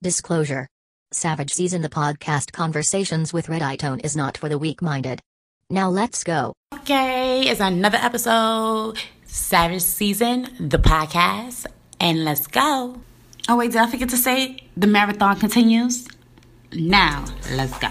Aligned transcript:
Disclosure 0.00 0.68
Savage 1.10 1.52
Season 1.52 1.82
the 1.82 1.88
podcast 1.88 2.52
Conversations 2.52 3.32
with 3.32 3.48
Red 3.48 3.62
Eye 3.62 3.74
Tone 3.74 3.98
is 3.98 4.14
not 4.14 4.36
for 4.38 4.48
the 4.48 4.56
weak 4.56 4.80
minded. 4.80 5.18
Now 5.70 5.88
let's 5.88 6.22
go. 6.22 6.52
Okay, 6.72 7.48
it's 7.48 7.58
another 7.58 7.98
episode, 8.00 8.96
Savage 9.24 9.82
Season, 9.82 10.48
the 10.60 10.78
podcast, 10.78 11.66
and 11.98 12.24
let's 12.24 12.46
go. 12.46 13.00
Oh, 13.48 13.56
wait, 13.56 13.72
did 13.72 13.80
I 13.80 13.90
forget 13.90 14.10
to 14.10 14.16
say 14.16 14.58
the 14.76 14.86
marathon 14.86 15.36
continues? 15.40 16.06
Now, 16.72 17.24
let's 17.54 17.76
go. 17.80 17.88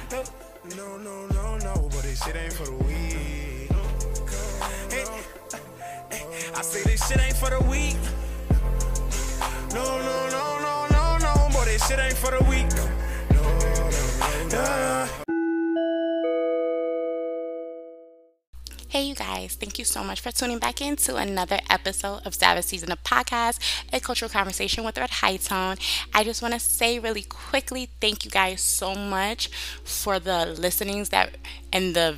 No, 0.78 0.98
no, 1.00 1.28
no, 1.28 1.58
no, 1.58 1.90
but 1.92 2.04
this 2.04 2.24
shit 2.24 2.38
ain't 2.38 2.54
for 2.54 2.68
the 2.68 2.72
weak. 2.72 3.70
I 6.56 6.62
say 6.62 6.84
this 6.84 7.08
shit 11.88 12.00
ain't 12.00 12.18
for 12.18 12.32
the 12.32 12.44
weak. 12.50 12.68
No, 13.32 13.42
no, 14.50 14.58
no. 14.58 15.08
Hey, 18.90 19.04
you 19.04 19.16
guys, 19.16 19.56
thank 19.56 19.80
you 19.80 19.86
so 19.86 20.04
much 20.04 20.20
for 20.20 20.32
tuning 20.32 20.60
back 20.60 20.82
into 20.82 21.16
another 21.16 21.60
episode 21.70 22.26
of 22.26 22.36
Savage 22.36 22.66
Season 22.66 22.92
of 22.92 23.02
Podcast, 23.04 23.60
a 23.94 24.00
cultural 24.00 24.28
conversation 24.28 24.84
with 24.84 24.98
Red 24.98 25.10
High 25.10 25.38
Tone. 25.38 25.78
I 26.14 26.24
just 26.24 26.42
want 26.42 26.54
to 26.56 26.60
say 26.60 27.00
really 27.00 27.22
quickly 27.22 27.90
thank 28.02 28.26
you 28.26 28.32
guys 28.32 28.62
so 28.62 28.94
much 28.96 29.48
for 29.84 30.20
the 30.20 30.46
listenings 30.46 31.10
that 31.10 31.38
and 31.72 31.96
the 31.96 32.18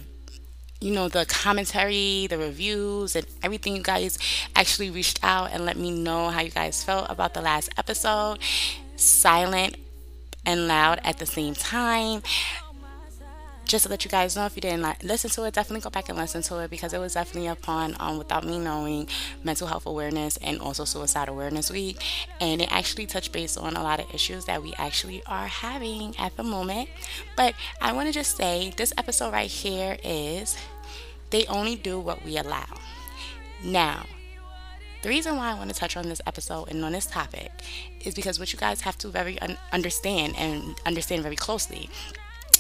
you 0.82 0.94
know, 0.94 1.10
the 1.10 1.26
commentary, 1.26 2.26
the 2.28 2.38
reviews, 2.38 3.14
and 3.14 3.28
everything 3.44 3.76
you 3.76 3.84
guys 3.84 4.18
actually 4.56 4.90
reached 4.90 5.20
out 5.22 5.52
and 5.52 5.66
let 5.66 5.76
me 5.76 5.92
know 5.92 6.30
how 6.30 6.40
you 6.40 6.50
guys 6.50 6.82
felt 6.82 7.06
about 7.10 7.34
the 7.34 7.42
last 7.42 7.68
episode 7.78 8.40
silent 9.00 9.78
and 10.46 10.68
loud 10.68 11.00
at 11.04 11.18
the 11.18 11.26
same 11.26 11.54
time. 11.54 12.22
Just 13.66 13.84
to 13.84 13.90
let 13.92 14.04
you 14.04 14.10
guys 14.10 14.36
know, 14.36 14.48
if 14.48 14.56
you 14.56 14.62
didn't 14.62 15.04
listen 15.04 15.30
to 15.30 15.44
it, 15.44 15.54
definitely 15.54 15.82
go 15.82 15.92
back 15.92 16.10
and 16.10 16.18
listen 16.18 16.42
to 16.42 16.58
it 16.58 16.72
because 16.72 16.92
it 16.92 16.98
was 16.98 17.14
definitely 17.14 17.50
upon 17.50 17.96
um, 18.00 18.18
without 18.18 18.44
me 18.44 18.58
knowing 18.58 19.08
mental 19.44 19.68
health 19.68 19.86
awareness 19.86 20.38
and 20.38 20.60
also 20.60 20.86
suicide 20.86 21.30
awareness 21.30 21.70
week, 21.70 22.04
and 22.42 22.64
it 22.64 22.72
actually 22.72 23.06
touched 23.06 23.32
base 23.32 23.58
on 23.58 23.76
a 23.76 23.84
lot 23.84 24.00
of 24.00 24.12
issues 24.12 24.46
that 24.46 24.64
we 24.64 24.74
actually 24.80 25.22
are 25.28 25.46
having 25.46 26.18
at 26.18 26.36
the 26.36 26.42
moment. 26.42 26.90
But 27.38 27.54
I 27.80 27.92
want 27.92 28.08
to 28.08 28.14
just 28.14 28.36
say 28.36 28.74
this 28.76 28.92
episode 28.98 29.34
right 29.34 29.52
here 29.52 29.98
is 30.04 30.58
they 31.30 31.46
only 31.46 31.76
do 31.76 32.00
what 32.00 32.26
we 32.26 32.38
allow. 32.38 32.66
Now, 33.64 34.06
the 35.02 35.10
reason 35.10 35.38
why 35.38 35.52
I 35.52 35.54
want 35.54 35.70
to 35.70 35.76
touch 35.76 35.96
on 35.96 36.10
this 36.10 36.22
episode 36.28 36.70
and 36.70 36.84
on 36.84 36.92
this 36.92 37.06
topic 37.06 37.52
is 38.04 38.16
because 38.16 38.40
what 38.40 38.52
you 38.52 38.60
guys 38.60 38.82
have 38.82 38.98
to 39.00 39.08
very 39.10 39.40
un- 39.42 39.58
understand 39.72 40.36
and 40.38 40.76
understand 40.86 41.24
very 41.24 41.36
closely 41.36 41.90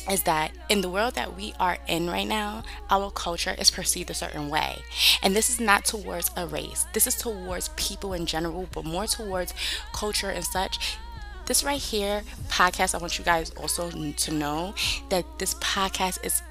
is 0.09 0.23
that 0.23 0.51
in 0.69 0.81
the 0.81 0.89
world 0.89 1.15
that 1.15 1.35
we 1.35 1.53
are 1.59 1.77
in 1.87 2.09
right 2.09 2.27
now, 2.27 2.63
our 2.89 3.11
culture 3.11 3.55
is 3.59 3.69
perceived 3.69 4.09
a 4.09 4.13
certain 4.13 4.49
way. 4.49 4.79
And 5.21 5.35
this 5.35 5.49
is 5.49 5.59
not 5.59 5.85
towards 5.85 6.31
a 6.35 6.47
race, 6.47 6.85
this 6.93 7.07
is 7.07 7.15
towards 7.15 7.69
people 7.75 8.13
in 8.13 8.25
general, 8.25 8.67
but 8.71 8.85
more 8.85 9.05
towards 9.07 9.53
culture 9.93 10.29
and 10.29 10.43
such. 10.43 10.97
This 11.45 11.63
right 11.63 11.81
here, 11.81 12.21
podcast, 12.47 12.93
I 12.93 12.99
want 12.99 13.17
you 13.17 13.25
guys 13.25 13.49
also 13.51 13.89
to 13.89 14.31
know 14.31 14.75
that 15.09 15.25
this 15.39 15.55
podcast 15.55 16.23
is 16.23 16.43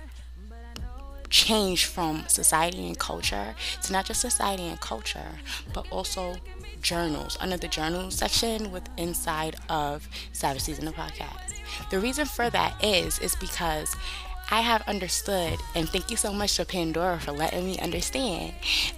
change 1.31 1.87
from 1.87 2.25
society 2.29 2.87
and 2.87 2.99
culture 2.99 3.55
to 3.83 3.93
not 3.93 4.07
just 4.07 4.21
society 4.21 4.65
and 4.65 4.81
culture, 4.81 5.39
but 5.73 5.87
also 5.91 6.37
journals 6.81 7.37
under 7.41 7.57
the 7.57 7.69
journals 7.69 8.15
section 8.15 8.71
with 8.71 8.89
inside 8.97 9.57
of 9.69 10.09
Savage 10.33 10.63
Season 10.63 10.89
of 10.89 10.95
Podcast. 10.95 11.55
The 11.91 11.99
reason 11.99 12.27
for 12.27 12.51
that 12.51 12.83
is 12.83 13.19
is 13.19 13.37
because 13.37 13.95
I 14.51 14.61
have 14.63 14.83
understood, 14.89 15.59
and 15.75 15.89
thank 15.89 16.11
you 16.11 16.17
so 16.17 16.33
much 16.33 16.57
to 16.57 16.65
Pandora 16.65 17.21
for 17.21 17.33
letting 17.33 17.67
me 17.67 17.79
understand 17.79 18.55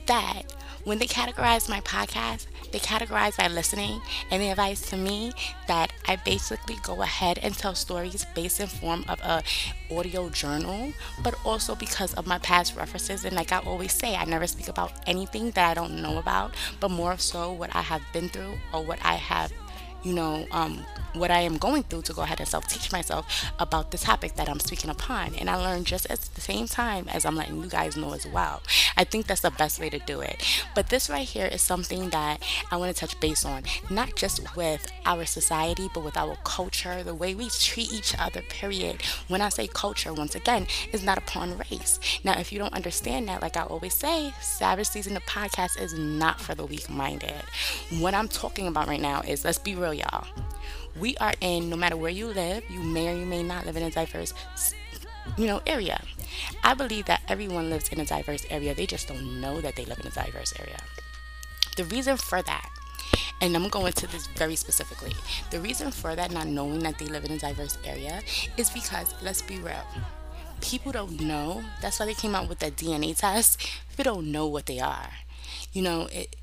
that 0.07 0.43
when 0.85 0.99
they 0.99 1.07
categorize 1.07 1.69
my 1.69 1.81
podcast, 1.81 2.47
they 2.73 2.79
categorize 2.79 3.37
by 3.37 3.49
listening 3.49 4.01
and 4.31 4.43
they 4.43 4.51
advise 4.51 4.83
to 4.83 4.97
me 4.97 5.33
that 5.67 5.93
I 6.07 6.17
basically 6.17 6.77
go 6.83 7.03
ahead 7.03 7.39
and 7.43 7.57
tell 7.57 7.75
stories 7.75 8.25
based 8.35 8.61
in 8.61 8.67
form 8.67 9.05
of 9.09 9.21
a 9.21 9.43
audio 9.91 10.29
journal, 10.29 10.93
but 11.23 11.35
also 11.45 11.75
because 11.75 12.15
of 12.15 12.27
my 12.27 12.39
past 12.39 12.77
references. 12.77 13.25
And 13.25 13.35
like 13.35 13.53
I 13.53 13.59
always 13.59 13.93
say, 13.93 14.17
I 14.17 14.25
never 14.25 14.47
speak 14.47 14.69
about 14.69 14.93
anything 15.07 15.51
that 15.53 15.71
I 15.71 15.75
don't 15.75 16.01
know 16.03 16.19
about, 16.19 16.55
but 16.79 16.91
more 16.91 17.19
so 17.19 17.53
what 17.53 17.75
I 17.75 17.83
have 17.83 18.03
been 18.13 18.29
through 18.29 18.55
or 18.73 18.83
what 18.85 18.99
I 19.05 19.15
have 19.15 19.53
you 20.03 20.13
know, 20.13 20.47
um, 20.51 20.85
what 21.15 21.31
I 21.31 21.41
am 21.41 21.59
going 21.59 21.83
through 21.85 22.03
to 22.03 22.13
go 22.13 22.23
ahead 22.23 22.41
and 22.41 22.49
self 22.49 22.67
teach 22.69 22.93
myself 22.93 23.53
about 23.59 23.91
the 23.91 23.99
topic 23.99 24.37
that 24.37 24.49
I'm 24.49 24.61
speaking 24.61 24.91
upon. 24.91 25.35
And 25.35 25.51
I 25.51 25.57
learn 25.57 25.85
just 25.85 26.07
at 26.11 26.21
the 26.35 26.41
same 26.41 26.67
time 26.67 27.09
as 27.09 27.25
I'm 27.25 27.37
letting 27.37 27.63
you 27.63 27.69
guys 27.69 27.97
know 27.97 28.13
as 28.13 28.27
well. 28.27 28.63
I 28.97 29.05
think 29.05 29.27
that's 29.27 29.41
the 29.41 29.51
best 29.51 29.81
way 29.81 29.91
to 29.91 29.99
do 29.99 30.21
it. 30.21 30.43
But 30.75 30.89
this 30.89 31.11
right 31.11 31.27
here 31.27 31.47
is 31.47 31.63
something 31.63 32.11
that 32.11 32.43
I 32.71 32.77
want 32.77 32.95
to 32.95 32.99
touch 33.01 33.19
base 33.21 33.45
on, 33.45 33.65
not 33.89 34.17
just 34.17 34.57
with 34.57 34.91
our 35.05 35.25
society, 35.25 35.89
but 35.93 36.05
with 36.05 36.17
our 36.17 36.37
culture, 36.45 37.03
the 37.03 37.15
way 37.15 37.35
we 37.35 37.49
treat 37.51 37.93
each 37.93 38.15
other, 38.19 38.43
period. 38.43 39.03
When 39.29 39.41
I 39.41 39.49
say 39.49 39.67
culture, 39.67 40.13
once 40.13 40.35
again, 40.35 40.67
is 40.93 41.03
not 41.03 41.19
upon 41.19 41.59
race. 41.71 41.99
Now, 42.25 42.39
if 42.39 42.53
you 42.53 42.59
don't 42.59 42.75
understand 42.75 43.29
that, 43.29 43.43
like 43.43 43.57
I 43.57 43.63
always 43.63 43.95
say, 43.95 44.33
Savage 44.41 44.89
Season 44.89 45.15
the 45.15 45.21
podcast 45.21 45.81
is 45.81 45.95
not 45.95 46.41
for 46.41 46.55
the 46.55 46.65
weak 46.65 46.89
minded. 46.89 47.43
What 47.99 48.15
I'm 48.15 48.29
talking 48.29 48.67
about 48.67 48.87
right 48.87 49.01
now 49.01 49.23
is 49.23 49.45
let's 49.45 49.59
be 49.59 49.75
real 49.75 49.90
real, 49.91 50.01
y'all. 50.01 50.27
We 50.99 51.17
are 51.19 51.35
in, 51.41 51.71
no 51.71 51.77
matter 51.77 51.97
where 51.97 52.11
you 52.11 52.27
live, 52.27 52.65
you 52.69 52.81
may 52.81 53.09
or 53.09 53.19
you 53.19 53.27
may 53.27 53.43
not 53.43 53.67
live 53.67 53.77
in 53.77 53.83
a 53.83 53.91
diverse, 53.91 54.35
you 55.37 55.47
know, 55.47 55.61
area. 55.67 56.03
I 56.63 56.75
believe 56.75 57.07
that 57.07 57.23
everyone 57.29 57.71
lives 57.71 57.89
in 57.89 58.01
a 58.01 58.05
diverse 58.05 58.45
area. 58.51 58.75
They 58.75 58.87
just 58.87 59.09
don't 59.09 59.41
know 59.41 59.61
that 59.61 59.77
they 59.77 59.85
live 59.85 60.01
in 60.01 60.07
a 60.07 60.11
diverse 60.11 60.53
area. 60.59 60.79
The 61.77 61.85
reason 61.85 62.17
for 62.17 62.43
that 62.43 62.69
and 63.43 63.57
I'm 63.57 63.69
going 63.69 63.95
to 63.95 64.07
this 64.07 64.27
very 64.27 64.55
specifically. 64.55 65.15
The 65.51 65.61
reason 65.61 65.91
for 65.91 66.15
that, 66.15 66.31
not 66.31 66.47
knowing 66.47 66.81
that 66.81 66.99
they 66.99 67.07
live 67.07 67.25
in 67.25 67.33
a 67.33 67.39
diverse 67.39 67.79
area, 67.87 68.21
is 68.59 68.69
because 68.69 69.15
let's 69.23 69.41
be 69.41 69.59
real. 69.59 69.83
People 70.61 70.93
don't 70.93 71.19
know. 71.23 71.65
That's 71.81 71.99
why 71.99 72.07
they 72.07 72.13
came 72.13 72.35
out 72.35 72.51
with 72.51 72.59
that 72.59 72.77
DNA 72.77 73.17
test. 73.17 73.67
People 73.89 74.15
don't 74.15 74.31
know 74.31 74.47
what 74.47 74.67
they 74.67 74.79
are. 74.79 75.09
You 75.73 75.81
know, 75.81 76.09
it, 76.13 76.37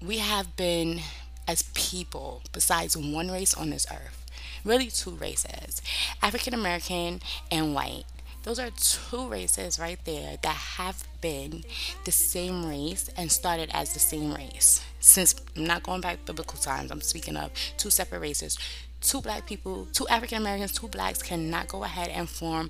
we 0.00 0.18
have 0.18 0.56
been 0.56 1.00
as 1.46 1.62
people 1.74 2.42
besides 2.52 2.96
one 2.96 3.30
race 3.30 3.54
on 3.54 3.70
this 3.70 3.86
earth. 3.90 4.24
Really, 4.64 4.88
two 4.88 5.10
races 5.12 5.82
African 6.22 6.54
American 6.54 7.20
and 7.50 7.74
white. 7.74 8.04
Those 8.44 8.58
are 8.58 8.70
two 8.70 9.26
races 9.28 9.78
right 9.78 9.98
there 10.04 10.36
that 10.42 10.54
have 10.54 11.04
been 11.22 11.64
the 12.04 12.12
same 12.12 12.66
race 12.68 13.08
and 13.16 13.32
started 13.32 13.70
as 13.72 13.94
the 13.94 14.00
same 14.00 14.34
race. 14.34 14.84
Since 15.00 15.34
I'm 15.56 15.64
not 15.64 15.82
going 15.82 16.02
back 16.02 16.26
biblical 16.26 16.58
times, 16.58 16.90
I'm 16.90 17.00
speaking 17.00 17.36
of 17.36 17.52
two 17.78 17.88
separate 17.88 18.20
races. 18.20 18.58
Two 19.00 19.22
black 19.22 19.46
people, 19.46 19.86
two 19.92 20.06
African 20.08 20.38
Americans, 20.38 20.72
two 20.72 20.88
blacks 20.88 21.22
cannot 21.22 21.68
go 21.68 21.84
ahead 21.84 22.08
and 22.08 22.28
form 22.28 22.68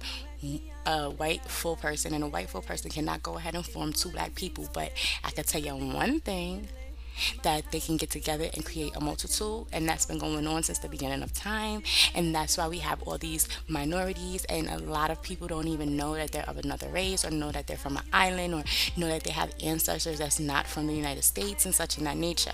a 0.86 1.10
white 1.10 1.44
full 1.44 1.76
person, 1.76 2.14
and 2.14 2.22
a 2.22 2.28
white 2.28 2.50
full 2.50 2.62
person 2.62 2.90
cannot 2.90 3.22
go 3.22 3.36
ahead 3.36 3.54
and 3.56 3.66
form 3.66 3.92
two 3.92 4.10
black 4.10 4.34
people. 4.34 4.68
But 4.72 4.92
I 5.24 5.30
can 5.30 5.44
tell 5.44 5.60
you 5.60 5.74
one 5.74 6.20
thing 6.20 6.68
that 7.42 7.70
they 7.72 7.80
can 7.80 7.96
get 7.96 8.10
together 8.10 8.48
and 8.54 8.64
create 8.64 8.94
a 8.96 9.00
multitude 9.00 9.66
and 9.72 9.88
that's 9.88 10.06
been 10.06 10.18
going 10.18 10.46
on 10.46 10.62
since 10.62 10.78
the 10.78 10.88
beginning 10.88 11.22
of 11.22 11.32
time. 11.32 11.82
And 12.14 12.34
that's 12.34 12.56
why 12.56 12.68
we 12.68 12.78
have 12.78 13.02
all 13.02 13.18
these 13.18 13.48
minorities 13.68 14.44
and 14.46 14.68
a 14.68 14.78
lot 14.78 15.10
of 15.10 15.22
people 15.22 15.46
don't 15.46 15.68
even 15.68 15.96
know 15.96 16.14
that 16.14 16.32
they're 16.32 16.48
of 16.48 16.58
another 16.58 16.88
race 16.88 17.24
or 17.24 17.30
know 17.30 17.52
that 17.52 17.66
they're 17.66 17.76
from 17.76 17.96
an 17.96 18.04
island 18.12 18.54
or 18.54 18.64
know 18.96 19.08
that 19.08 19.24
they 19.24 19.32
have 19.32 19.52
ancestors 19.62 20.18
that's 20.18 20.40
not 20.40 20.66
from 20.66 20.86
the 20.86 20.94
United 20.94 21.22
States 21.22 21.64
and 21.64 21.74
such 21.74 21.98
in 21.98 22.04
that 22.04 22.16
nature. 22.16 22.52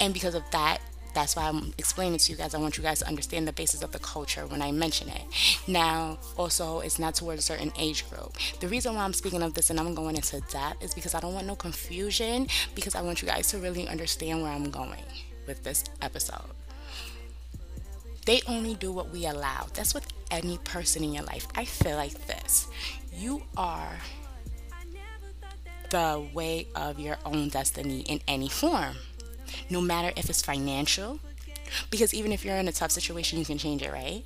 And 0.00 0.14
because 0.14 0.34
of 0.34 0.44
that 0.52 0.80
that's 1.18 1.34
why 1.34 1.48
I'm 1.48 1.74
explaining 1.78 2.20
to 2.20 2.32
you 2.32 2.38
guys. 2.38 2.54
I 2.54 2.58
want 2.58 2.76
you 2.76 2.82
guys 2.84 3.00
to 3.00 3.08
understand 3.08 3.48
the 3.48 3.52
basis 3.52 3.82
of 3.82 3.90
the 3.90 3.98
culture 3.98 4.46
when 4.46 4.62
I 4.62 4.70
mention 4.70 5.08
it. 5.08 5.22
Now, 5.66 6.18
also, 6.36 6.78
it's 6.78 7.00
not 7.00 7.16
towards 7.16 7.40
a 7.40 7.42
certain 7.42 7.72
age 7.76 8.08
group. 8.08 8.36
The 8.60 8.68
reason 8.68 8.94
why 8.94 9.02
I'm 9.02 9.12
speaking 9.12 9.42
of 9.42 9.54
this 9.54 9.68
and 9.68 9.80
I'm 9.80 9.96
going 9.96 10.14
into 10.14 10.40
that 10.52 10.76
is 10.80 10.94
because 10.94 11.14
I 11.14 11.20
don't 11.20 11.34
want 11.34 11.48
no 11.48 11.56
confusion, 11.56 12.46
because 12.76 12.94
I 12.94 13.02
want 13.02 13.20
you 13.20 13.26
guys 13.26 13.48
to 13.48 13.58
really 13.58 13.88
understand 13.88 14.42
where 14.42 14.52
I'm 14.52 14.70
going 14.70 15.02
with 15.48 15.64
this 15.64 15.82
episode. 16.02 16.50
They 18.24 18.40
only 18.46 18.74
do 18.74 18.92
what 18.92 19.10
we 19.10 19.26
allow. 19.26 19.66
That's 19.74 19.94
with 19.94 20.06
any 20.30 20.58
person 20.58 21.02
in 21.02 21.14
your 21.14 21.24
life. 21.24 21.48
I 21.56 21.64
feel 21.64 21.96
like 21.96 22.28
this. 22.28 22.68
You 23.12 23.42
are 23.56 23.96
the 25.90 26.28
way 26.32 26.68
of 26.76 27.00
your 27.00 27.16
own 27.24 27.48
destiny 27.48 28.02
in 28.02 28.20
any 28.28 28.48
form 28.48 28.94
no 29.70 29.80
matter 29.80 30.12
if 30.16 30.28
it's 30.30 30.42
financial, 30.42 31.20
because 31.90 32.14
even 32.14 32.32
if 32.32 32.44
you're 32.44 32.56
in 32.56 32.68
a 32.68 32.72
tough 32.72 32.90
situation, 32.90 33.38
you 33.38 33.44
can 33.44 33.58
change 33.58 33.82
it, 33.82 33.92
right? 33.92 34.24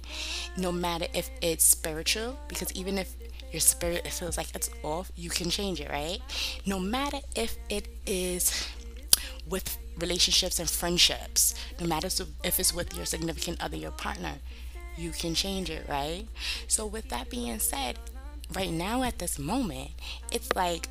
No 0.56 0.70
matter 0.72 1.06
if 1.12 1.30
it's 1.40 1.64
spiritual, 1.64 2.38
because 2.48 2.72
even 2.72 2.98
if 2.98 3.14
your 3.50 3.60
spirit 3.60 4.06
feels 4.08 4.36
like 4.36 4.54
it's 4.54 4.70
off, 4.82 5.10
you 5.16 5.28
can 5.28 5.50
change 5.50 5.80
it, 5.80 5.90
right? 5.90 6.20
No 6.66 6.78
matter 6.78 7.18
if 7.34 7.56
it 7.68 7.88
is 8.06 8.68
with 9.48 9.76
relationships 9.98 10.58
and 10.58 10.70
friendships, 10.70 11.54
no 11.80 11.86
matter 11.86 12.08
if 12.44 12.58
it's 12.58 12.72
with 12.72 12.96
your 12.96 13.04
significant 13.04 13.62
other, 13.62 13.76
your 13.76 13.90
partner, 13.90 14.34
you 14.96 15.10
can 15.10 15.34
change 15.34 15.68
it, 15.68 15.86
right? 15.88 16.26
So, 16.68 16.86
with 16.86 17.08
that 17.10 17.28
being 17.28 17.58
said, 17.58 17.98
right 18.54 18.70
now 18.70 19.02
at 19.02 19.18
this 19.18 19.38
moment, 19.38 19.90
it's 20.30 20.54
like, 20.54 20.88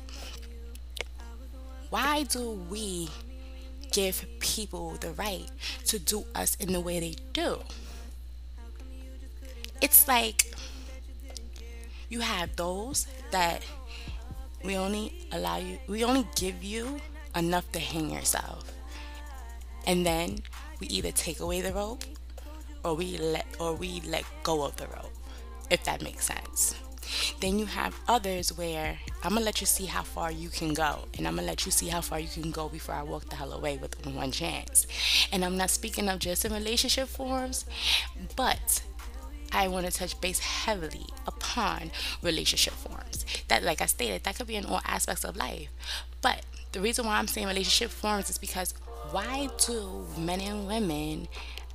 why 1.90 2.24
do 2.24 2.50
we 2.70 3.08
give 3.92 4.26
people 4.40 4.96
the 5.00 5.12
right 5.12 5.46
to 5.86 5.98
do 5.98 6.24
us 6.34 6.56
in 6.56 6.72
the 6.72 6.80
way 6.80 7.00
they 7.00 7.16
do? 7.32 7.58
It's 9.80 10.06
like 10.08 10.54
you 12.08 12.20
have 12.20 12.56
those 12.56 13.06
that 13.30 13.62
we 14.64 14.76
only 14.76 15.12
allow 15.32 15.56
you, 15.58 15.78
we 15.88 16.04
only 16.04 16.26
give 16.36 16.62
you 16.62 17.00
enough 17.34 17.70
to 17.72 17.78
hang 17.78 18.10
yourself. 18.10 18.70
And 19.86 20.06
then 20.06 20.38
we 20.78 20.86
either 20.88 21.10
take 21.10 21.40
away 21.40 21.60
the 21.60 21.72
rope 21.72 22.04
or 22.84 22.94
we 22.94 23.18
let 23.18 23.46
or 23.58 23.74
we 23.74 24.00
let 24.06 24.24
go 24.42 24.64
of 24.64 24.76
the 24.76 24.86
rope, 24.86 25.12
if 25.70 25.84
that 25.84 26.02
makes 26.02 26.26
sense. 26.26 26.74
Then 27.40 27.58
you 27.58 27.66
have 27.66 27.98
others 28.08 28.56
where 28.56 28.98
I'm 29.22 29.34
gonna 29.34 29.44
let 29.44 29.60
you 29.60 29.66
see 29.66 29.86
how 29.86 30.02
far 30.02 30.30
you 30.30 30.48
can 30.48 30.74
go, 30.74 31.00
and 31.16 31.26
I'm 31.26 31.36
gonna 31.36 31.46
let 31.46 31.64
you 31.66 31.72
see 31.72 31.88
how 31.88 32.00
far 32.00 32.18
you 32.20 32.28
can 32.28 32.50
go 32.50 32.68
before 32.68 32.94
I 32.94 33.02
walk 33.02 33.28
the 33.28 33.36
hell 33.36 33.52
away 33.52 33.76
with 33.76 34.04
one 34.06 34.30
chance. 34.32 34.86
And 35.32 35.44
I'm 35.44 35.56
not 35.56 35.70
speaking 35.70 36.08
of 36.08 36.18
just 36.18 36.44
in 36.44 36.52
relationship 36.52 37.08
forms, 37.08 37.64
but 38.36 38.82
I 39.52 39.68
want 39.68 39.86
to 39.86 39.92
touch 39.92 40.18
base 40.20 40.38
heavily 40.38 41.06
upon 41.26 41.90
relationship 42.22 42.72
forms. 42.72 43.26
That, 43.48 43.62
like 43.62 43.80
I 43.82 43.86
stated, 43.86 44.24
that 44.24 44.36
could 44.36 44.46
be 44.46 44.56
in 44.56 44.64
all 44.64 44.80
aspects 44.86 45.24
of 45.24 45.36
life. 45.36 45.68
But 46.22 46.44
the 46.72 46.80
reason 46.80 47.04
why 47.04 47.18
I'm 47.18 47.28
saying 47.28 47.46
relationship 47.46 47.90
forms 47.90 48.30
is 48.30 48.38
because 48.38 48.72
why 49.10 49.50
do 49.66 50.06
men 50.16 50.40
and 50.40 50.66
women 50.66 51.28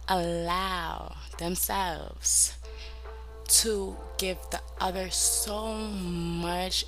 allow 0.07 1.15
themselves 1.37 2.56
to 3.47 3.97
give 4.17 4.37
the 4.51 4.61
other 4.79 5.09
so 5.09 5.73
much, 5.75 6.85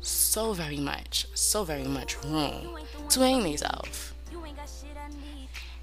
so 0.00 0.52
very 0.52 0.78
much, 0.78 1.26
so 1.34 1.64
very 1.64 1.84
much 1.84 2.22
room 2.24 2.78
to 3.10 3.20
hang 3.20 3.42
themselves? 3.42 4.12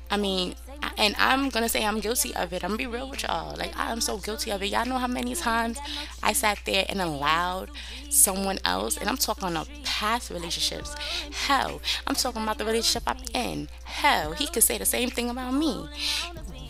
I 0.10 0.18
mean, 0.18 0.56
and 0.98 1.16
I'm 1.18 1.50
gonna 1.50 1.68
say 1.68 1.86
I'm 1.86 2.00
guilty 2.00 2.34
of 2.36 2.54
it. 2.54 2.64
I'm 2.64 2.72
gonna 2.72 2.78
be 2.78 2.88
real 2.88 3.10
with 3.10 3.24
y'all. 3.24 3.56
Like 3.58 3.74
I'm 3.76 4.00
so 4.00 4.18
guilty 4.18 4.52
of 4.52 4.62
it. 4.64 4.68
Y'all 4.68 4.86
know 4.86 4.98
how 4.98 5.08
many 5.08 5.36
times 5.36 5.78
I 6.24 6.32
sat 6.34 6.60
there 6.66 6.86
and 6.88 7.02
allowed 7.02 7.72
someone 8.10 8.60
else, 8.64 8.98
and 8.98 9.10
I'm 9.10 9.18
talking 9.18 9.58
of 9.58 9.70
past 9.84 10.30
relationships. 10.30 10.96
Hell, 11.48 11.82
I'm 12.06 12.16
talking 12.16 12.42
about 12.42 12.58
the 12.58 12.66
relationship 12.66 13.04
I'm 13.06 13.18
in. 13.34 13.68
Hell, 13.84 14.32
he 14.34 14.48
could 14.48 14.64
say 14.64 14.78
the 14.78 14.86
same 14.86 15.10
thing 15.10 15.30
about 15.30 15.54
me. 15.54 15.90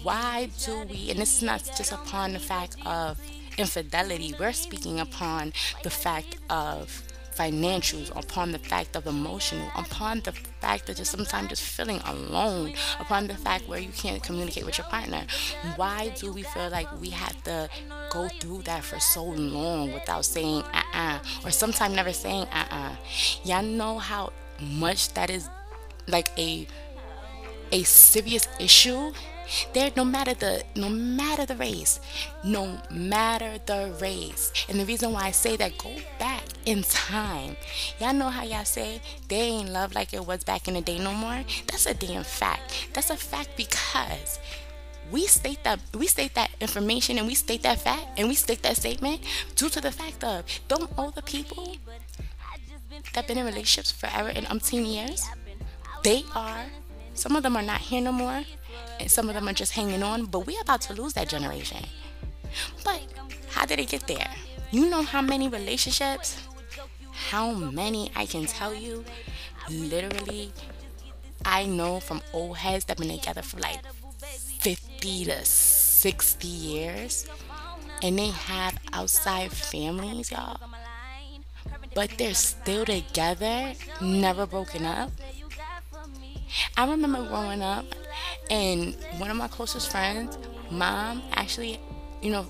Why 0.08 0.48
do 0.64 0.86
we? 0.90 1.10
And 1.12 1.20
this 1.20 1.36
is 1.36 1.44
not 1.44 1.70
just 1.76 1.92
upon 1.92 2.32
the 2.32 2.40
fact 2.40 2.78
of 2.86 3.20
infidelity. 3.58 4.34
We're 4.40 4.54
speaking 4.54 5.02
upon 5.02 5.52
the 5.84 5.90
fact 5.90 6.38
of 6.50 7.04
financials, 7.38 8.10
upon 8.18 8.54
the 8.54 8.58
fact 8.58 8.96
of 8.96 9.06
emotional, 9.06 9.70
upon 9.76 10.22
the 10.22 10.32
fact 10.32 10.88
that 10.88 10.96
just 10.96 11.12
sometimes 11.12 11.50
just 11.50 11.62
feeling 11.62 12.00
alone, 12.06 12.74
upon 13.02 13.28
the 13.28 13.34
fact 13.34 13.68
where 13.68 13.80
you 13.82 13.90
can't 13.90 14.24
communicate 14.24 14.66
with 14.66 14.78
your 14.78 14.88
partner. 14.88 15.26
Why 15.76 16.14
do 16.16 16.32
we 16.32 16.44
feel 16.44 16.70
like 16.70 16.88
we 17.02 17.10
have 17.10 17.44
to 17.44 17.68
go 18.10 18.30
through 18.30 18.62
that 18.62 18.86
for 18.86 19.02
so 19.02 19.26
long 19.26 19.92
without 19.92 20.24
saying 20.24 20.64
uh 20.74 20.84
uh 20.94 21.20
or 21.44 21.52
sometimes 21.52 21.94
never 21.94 22.14
saying 22.14 22.48
uh 22.54 22.66
uh? 22.72 22.96
Y'all 23.44 23.62
know 23.62 23.98
how 24.00 24.32
much 24.62 25.14
that 25.16 25.30
is 25.30 25.50
like 26.08 26.30
a 26.38 26.66
a 27.74 27.84
serious 27.84 28.48
issue 28.58 29.12
there, 29.74 29.92
no 29.96 30.06
matter 30.06 30.34
the 30.34 30.64
no 30.76 30.90
matter 30.90 31.46
the 31.46 31.56
race, 31.56 32.00
no 32.44 32.80
matter 32.90 33.58
the 33.66 33.96
race. 34.02 34.52
And 34.70 34.80
the 34.80 34.86
reason 34.86 35.12
why 35.14 35.26
I 35.26 35.32
say 35.32 35.56
that, 35.58 35.78
go 35.78 35.92
back 36.20 36.44
in 36.66 36.84
time. 36.84 37.58
Y'all 38.00 38.14
know 38.14 38.30
how 38.30 38.44
y'all 38.44 38.66
say 38.66 39.02
they 39.28 39.42
ain't 39.42 39.70
love 39.70 39.94
like 39.96 40.14
it 40.14 40.26
was 40.26 40.44
back 40.44 40.68
in 40.68 40.74
the 40.74 40.82
day 40.82 41.00
no 41.00 41.14
more. 41.14 41.44
That's 41.68 41.86
a 41.86 41.94
damn 41.94 42.24
fact. 42.24 42.90
That's 42.94 43.10
a 43.10 43.18
fact 43.18 43.50
because 43.56 44.40
we 45.12 45.26
state 45.26 45.64
that 45.64 45.80
we 45.94 46.08
state 46.08 46.36
that 46.36 46.52
information 46.60 47.18
and 47.18 47.28
we 47.28 47.36
state 47.36 47.64
that 47.64 47.80
fact 47.80 48.06
and 48.18 48.28
we 48.28 48.36
state 48.36 48.62
that 48.64 48.76
statement 48.76 49.22
due 49.56 49.70
to 49.70 49.80
the 49.80 49.92
fact 49.92 50.24
of 50.24 50.44
don't 50.68 50.92
older 50.98 51.22
people 51.22 51.78
that 53.14 53.28
been 53.28 53.38
in 53.38 53.46
relationships 53.46 53.92
forever 53.92 54.30
and 54.30 54.46
umpteen 54.48 54.86
years, 54.86 55.26
they 56.04 56.24
are 56.36 56.66
some 57.14 57.36
of 57.36 57.44
them 57.44 57.56
are 57.56 57.64
not 57.64 57.82
here 57.82 58.02
no 58.02 58.12
more 58.12 58.44
and 59.00 59.10
some 59.10 59.30
of 59.30 59.36
them 59.36 59.48
are 59.48 59.54
just 59.54 59.74
hanging 59.74 60.04
on, 60.04 60.26
but 60.26 60.46
we're 60.46 60.62
about 60.62 60.82
to 60.82 60.94
lose 60.94 61.14
that 61.14 61.30
generation. 61.30 61.84
But 62.84 63.02
how 63.50 63.66
did 63.66 63.80
it 63.80 63.90
get 63.90 64.08
there? 64.08 64.30
You 64.72 64.90
know 64.90 65.02
how 65.02 65.22
many 65.22 65.48
relationships? 65.48 66.42
How 67.30 67.52
many 67.52 68.12
I 68.16 68.26
can 68.26 68.46
tell 68.46 68.74
you? 68.74 69.04
Literally, 69.70 70.52
I 71.46 71.66
know 71.66 72.00
from 72.00 72.22
old 72.34 72.58
heads 72.58 72.86
that 72.86 72.98
been 72.98 73.10
together 73.10 73.42
for 73.42 73.60
like 73.60 73.80
50 74.60 75.26
to 75.26 75.46
60 75.46 76.48
years, 76.48 77.28
and 78.04 78.18
they 78.18 78.28
have 78.28 78.78
outside 78.94 79.52
families, 79.52 80.32
y'all. 80.32 80.60
But 81.96 82.12
they're 82.18 82.34
still 82.34 82.86
together, 82.86 83.74
never 84.02 84.46
broken 84.46 84.86
up. 84.86 85.12
I 86.78 86.90
remember 86.90 87.26
growing 87.28 87.62
up 87.62 87.86
and 88.50 88.96
one 89.18 89.30
of 89.30 89.38
my 89.38 89.48
closest 89.48 89.92
friends, 89.92 90.38
mom, 90.72 91.22
actually, 91.34 91.80
you 92.22 92.32
know, 92.32 92.46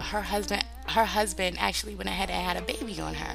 her 0.00 0.22
husband 0.22 0.64
her 0.88 1.04
husband 1.04 1.56
actually 1.60 1.94
went 1.94 2.08
ahead 2.08 2.30
and 2.30 2.42
had 2.42 2.56
a 2.56 2.62
baby 2.62 3.00
on 3.00 3.14
her. 3.14 3.34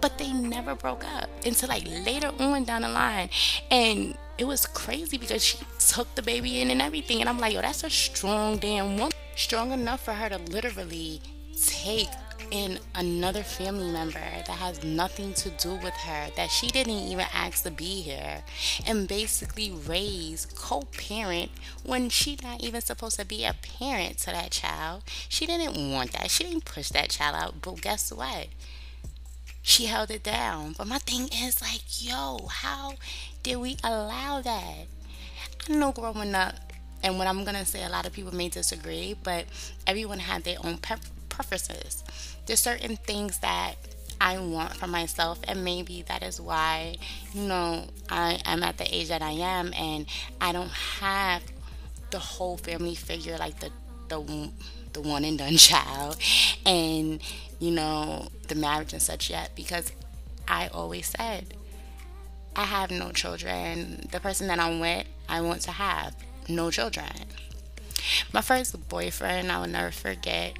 But 0.00 0.18
they 0.18 0.32
never 0.32 0.74
broke 0.74 1.04
up 1.04 1.28
until 1.44 1.68
like 1.68 1.86
later 1.86 2.32
on 2.38 2.64
down 2.64 2.82
the 2.82 2.88
line. 2.88 3.28
And 3.70 4.16
it 4.38 4.46
was 4.46 4.66
crazy 4.66 5.18
because 5.18 5.44
she 5.44 5.58
took 5.78 6.14
the 6.14 6.22
baby 6.22 6.60
in 6.60 6.70
and 6.70 6.80
everything. 6.80 7.20
And 7.20 7.28
I'm 7.28 7.38
like, 7.38 7.52
yo, 7.52 7.60
that's 7.60 7.84
a 7.84 7.90
strong 7.90 8.56
damn 8.56 8.96
woman. 8.96 9.12
Strong 9.36 9.72
enough 9.72 10.04
for 10.04 10.12
her 10.12 10.28
to 10.28 10.38
literally 10.38 11.20
take 11.60 12.08
in 12.54 12.78
another 12.94 13.42
family 13.42 13.90
member 13.90 14.20
that 14.20 14.48
has 14.48 14.84
nothing 14.84 15.34
to 15.34 15.50
do 15.50 15.74
with 15.74 15.92
her, 15.92 16.30
that 16.36 16.50
she 16.50 16.68
didn't 16.68 16.92
even 16.92 17.26
ask 17.34 17.64
to 17.64 17.70
be 17.72 18.00
here, 18.00 18.44
and 18.86 19.08
basically 19.08 19.72
raise, 19.72 20.46
co 20.46 20.82
parent 20.96 21.50
when 21.82 22.08
she 22.08 22.38
not 22.44 22.62
even 22.62 22.80
supposed 22.80 23.18
to 23.18 23.26
be 23.26 23.44
a 23.44 23.56
parent 23.80 24.18
to 24.18 24.26
that 24.26 24.52
child. 24.52 25.02
She 25.28 25.46
didn't 25.46 25.90
want 25.90 26.12
that. 26.12 26.30
She 26.30 26.44
didn't 26.44 26.64
push 26.64 26.90
that 26.90 27.10
child 27.10 27.34
out. 27.34 27.60
But 27.60 27.80
guess 27.80 28.12
what? 28.12 28.46
She 29.60 29.86
held 29.86 30.12
it 30.12 30.22
down. 30.22 30.76
But 30.78 30.86
my 30.86 30.98
thing 30.98 31.28
is 31.34 31.60
like, 31.60 31.82
yo, 31.98 32.46
how 32.48 32.94
did 33.42 33.56
we 33.56 33.78
allow 33.82 34.40
that? 34.42 34.86
I 35.68 35.72
know 35.72 35.90
growing 35.90 36.36
up, 36.36 36.54
and 37.02 37.18
what 37.18 37.26
I'm 37.26 37.42
gonna 37.42 37.64
say, 37.64 37.82
a 37.82 37.88
lot 37.88 38.06
of 38.06 38.12
people 38.12 38.32
may 38.32 38.48
disagree, 38.48 39.16
but 39.24 39.46
everyone 39.88 40.20
had 40.20 40.44
their 40.44 40.58
own 40.62 40.76
preferences 41.34 42.02
there's 42.46 42.60
certain 42.60 42.96
things 42.96 43.38
that 43.38 43.74
I 44.20 44.38
want 44.38 44.74
for 44.76 44.86
myself, 44.86 45.40
and 45.46 45.64
maybe 45.64 46.02
that 46.08 46.22
is 46.22 46.40
why, 46.40 46.96
you 47.32 47.42
know, 47.42 47.86
I 48.08 48.40
am 48.44 48.62
at 48.62 48.78
the 48.78 48.94
age 48.94 49.08
that 49.08 49.22
I 49.22 49.32
am, 49.32 49.72
and 49.74 50.06
I 50.40 50.52
don't 50.52 50.70
have 50.70 51.42
the 52.10 52.18
whole 52.18 52.56
family 52.56 52.94
figure 52.94 53.36
like 53.38 53.60
the 53.60 53.70
the 54.08 54.50
the 54.92 55.00
one 55.00 55.24
and 55.24 55.38
done 55.38 55.56
child, 55.56 56.16
and 56.64 57.20
you 57.58 57.70
know 57.70 58.28
the 58.48 58.54
marriage 58.54 58.92
and 58.92 59.02
such 59.02 59.30
yet, 59.30 59.50
because 59.54 59.90
I 60.46 60.68
always 60.68 61.08
said 61.08 61.54
I 62.54 62.64
have 62.64 62.90
no 62.90 63.10
children. 63.10 64.08
The 64.12 64.20
person 64.20 64.46
that 64.46 64.60
I'm 64.60 64.80
with, 64.80 65.06
I 65.28 65.40
want 65.40 65.62
to 65.62 65.72
have 65.72 66.14
no 66.48 66.70
children. 66.70 67.10
My 68.32 68.42
first 68.42 68.88
boyfriend, 68.88 69.50
I 69.50 69.58
will 69.58 69.66
never 69.66 69.90
forget 69.90 70.56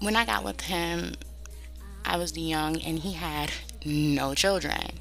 when 0.00 0.16
I 0.16 0.24
got 0.24 0.44
with 0.44 0.60
him, 0.62 1.14
I 2.04 2.16
was 2.16 2.36
young 2.36 2.80
and 2.80 2.98
he 2.98 3.12
had 3.12 3.50
no 3.84 4.34
children. 4.34 4.98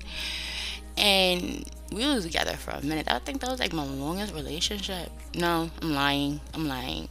And 0.98 1.70
we 1.92 2.06
was 2.06 2.26
together 2.26 2.54
for 2.58 2.72
a 2.72 2.82
minute. 2.84 3.08
I 3.10 3.20
think 3.20 3.42
that 3.42 3.50
was 3.50 3.60
like 3.60 3.74
my 3.74 3.86
longest 3.86 4.34
relationship. 4.34 5.10
No, 5.36 5.70
I'm 5.82 5.94
lying. 5.94 6.42
I'm 6.54 6.68
lying. 6.68 7.08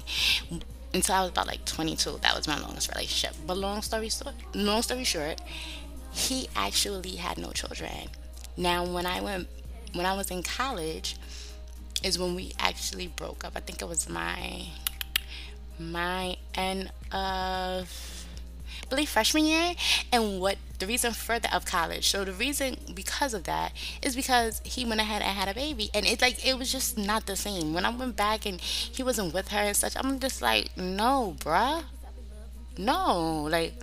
Until 0.93 1.15
I 1.15 1.21
was 1.23 1.31
about 1.31 1.47
like 1.47 1.65
22, 1.65 2.19
that 2.23 2.37
was 2.37 2.47
my 2.47 2.59
longest 2.59 2.91
relationship. 2.95 3.37
But 3.47 3.57
long 3.57 3.83
story 3.83 4.09
short, 4.09 4.35
long 4.55 4.83
story 4.83 5.05
short, 5.05 5.41
he 6.13 6.49
actually 6.55 7.17
had 7.17 7.39
no 7.39 7.51
children. 7.51 8.09
Now, 8.57 8.85
when 8.85 9.07
I 9.07 9.21
went, 9.21 9.49
when 9.95 10.07
I 10.07 10.15
was 10.17 10.31
in 10.31 10.43
college, 10.43 11.17
is 12.03 12.19
when 12.19 12.35
we 12.35 12.53
actually 12.59 13.09
broke 13.09 13.45
up. 13.45 13.53
I 13.57 13.61
think 13.61 13.83
it 13.83 13.89
was 13.89 14.09
my 14.09 14.67
my 15.81 16.37
end 16.55 16.91
of 17.13 18.27
believe 18.89 19.09
freshman 19.09 19.45
year 19.45 19.75
and 20.13 20.41
what 20.41 20.57
the 20.79 20.87
reason 20.87 21.13
for 21.13 21.39
that 21.39 21.53
of 21.55 21.65
college. 21.67 22.09
So 22.09 22.25
the 22.25 22.33
reason 22.33 22.77
because 22.95 23.35
of 23.35 23.45
that 23.45 23.73
is 24.03 24.17
because 24.17 24.61
he 24.65 24.85
went 24.85 25.01
ahead 25.01 25.23
and 25.23 25.37
had 25.37 25.49
a 25.49 25.55
baby 25.55 25.91
and 25.95 26.07
it's 26.07 26.23
like 26.23 26.45
it 26.47 26.59
was 26.59 26.73
just 26.73 26.97
not 26.97 27.27
the 27.27 27.37
same. 27.37 27.75
When 27.75 27.85
i 27.85 27.91
went 27.91 28.17
back 28.17 28.47
and 28.47 28.61
he 28.61 29.03
wasn't 29.03 29.35
with 29.35 29.49
her 29.49 29.59
and 29.59 29.77
such 29.77 29.97
i'm 29.97 30.19
just 30.21 30.41
like 30.43 30.77
no 30.77 31.37
bruh. 31.39 31.85
No 32.79 33.43
like 33.51 33.75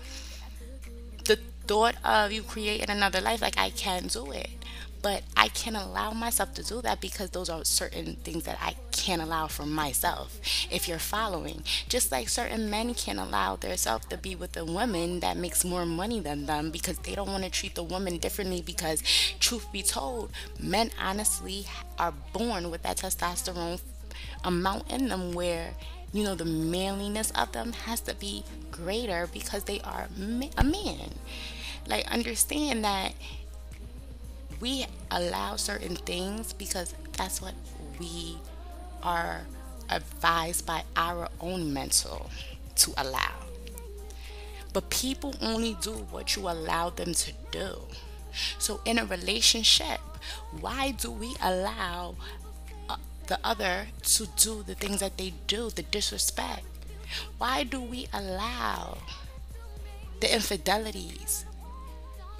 the 1.25 1.37
thought 1.67 1.95
of 2.03 2.31
you 2.31 2.43
creating 2.43 2.89
another 2.89 3.19
life 3.21 3.41
like 3.41 3.57
i 3.57 3.69
can't 3.69 4.11
do 4.11 4.31
it 4.31 4.49
but 5.05 5.21
I 5.37 5.49
can't 5.49 5.75
allow 5.75 6.13
myself 6.13 6.55
to 6.55 6.63
do 6.63 6.81
that 6.81 6.99
because 6.99 7.29
those 7.29 7.47
are 7.47 7.63
certain 7.63 8.15
things 8.23 8.45
that 8.45 8.57
I 8.59 8.73
can't 8.91 9.21
allow 9.21 9.45
for 9.45 9.63
myself. 9.63 10.39
If 10.71 10.87
you're 10.87 10.97
following, 10.97 11.61
just 11.87 12.11
like 12.11 12.27
certain 12.27 12.71
men 12.71 12.95
can't 12.95 13.19
allow 13.19 13.55
themselves 13.55 14.07
to 14.07 14.17
be 14.17 14.35
with 14.35 14.57
a 14.57 14.65
woman 14.65 15.19
that 15.19 15.37
makes 15.37 15.63
more 15.63 15.85
money 15.85 16.21
than 16.21 16.47
them 16.47 16.71
because 16.71 16.97
they 16.97 17.13
don't 17.13 17.29
want 17.29 17.43
to 17.43 17.51
treat 17.51 17.75
the 17.75 17.83
woman 17.83 18.17
differently. 18.17 18.63
Because, 18.63 19.03
truth 19.39 19.71
be 19.71 19.83
told, 19.83 20.31
men 20.59 20.89
honestly 20.99 21.67
are 21.99 22.13
born 22.33 22.71
with 22.71 22.81
that 22.81 22.97
testosterone 22.97 23.79
amount 24.43 24.89
in 24.89 25.09
them 25.09 25.33
where 25.33 25.75
you 26.13 26.23
know 26.23 26.33
the 26.33 26.45
manliness 26.45 27.29
of 27.35 27.51
them 27.51 27.73
has 27.73 28.01
to 28.01 28.15
be 28.15 28.43
greater 28.71 29.27
because 29.31 29.65
they 29.65 29.79
are 29.81 30.07
a 30.57 30.63
man 30.63 31.11
like 31.87 32.09
understand 32.11 32.83
that 32.83 33.13
we 34.65 34.83
allow 35.11 35.55
certain 35.55 35.95
things 35.95 36.51
because 36.51 36.95
that's 37.13 37.39
what 37.39 37.53
we 37.99 38.35
are 39.03 39.41
advised 39.91 40.65
by 40.65 40.81
our 40.95 41.29
own 41.39 41.71
mental 41.71 42.31
to 42.75 42.91
allow. 42.97 43.45
But 44.73 44.89
people 44.89 45.35
only 45.39 45.77
do 45.81 45.91
what 46.09 46.35
you 46.35 46.49
allow 46.49 46.89
them 46.89 47.13
to 47.13 47.31
do. 47.51 47.77
So, 48.57 48.81
in 48.85 48.97
a 48.97 49.05
relationship, 49.05 50.01
why 50.59 50.91
do 50.97 51.11
we 51.11 51.35
allow 51.43 52.15
uh, 52.89 52.97
the 53.27 53.37
other 53.43 53.89
to 54.17 54.27
do 54.35 54.63
the 54.63 54.73
things 54.73 54.99
that 54.99 55.19
they 55.19 55.33
do, 55.45 55.69
the 55.69 55.83
disrespect? 55.83 56.65
Why 57.37 57.63
do 57.63 57.79
we 57.79 58.07
allow 58.11 58.97
the 60.21 60.33
infidelities, 60.33 61.45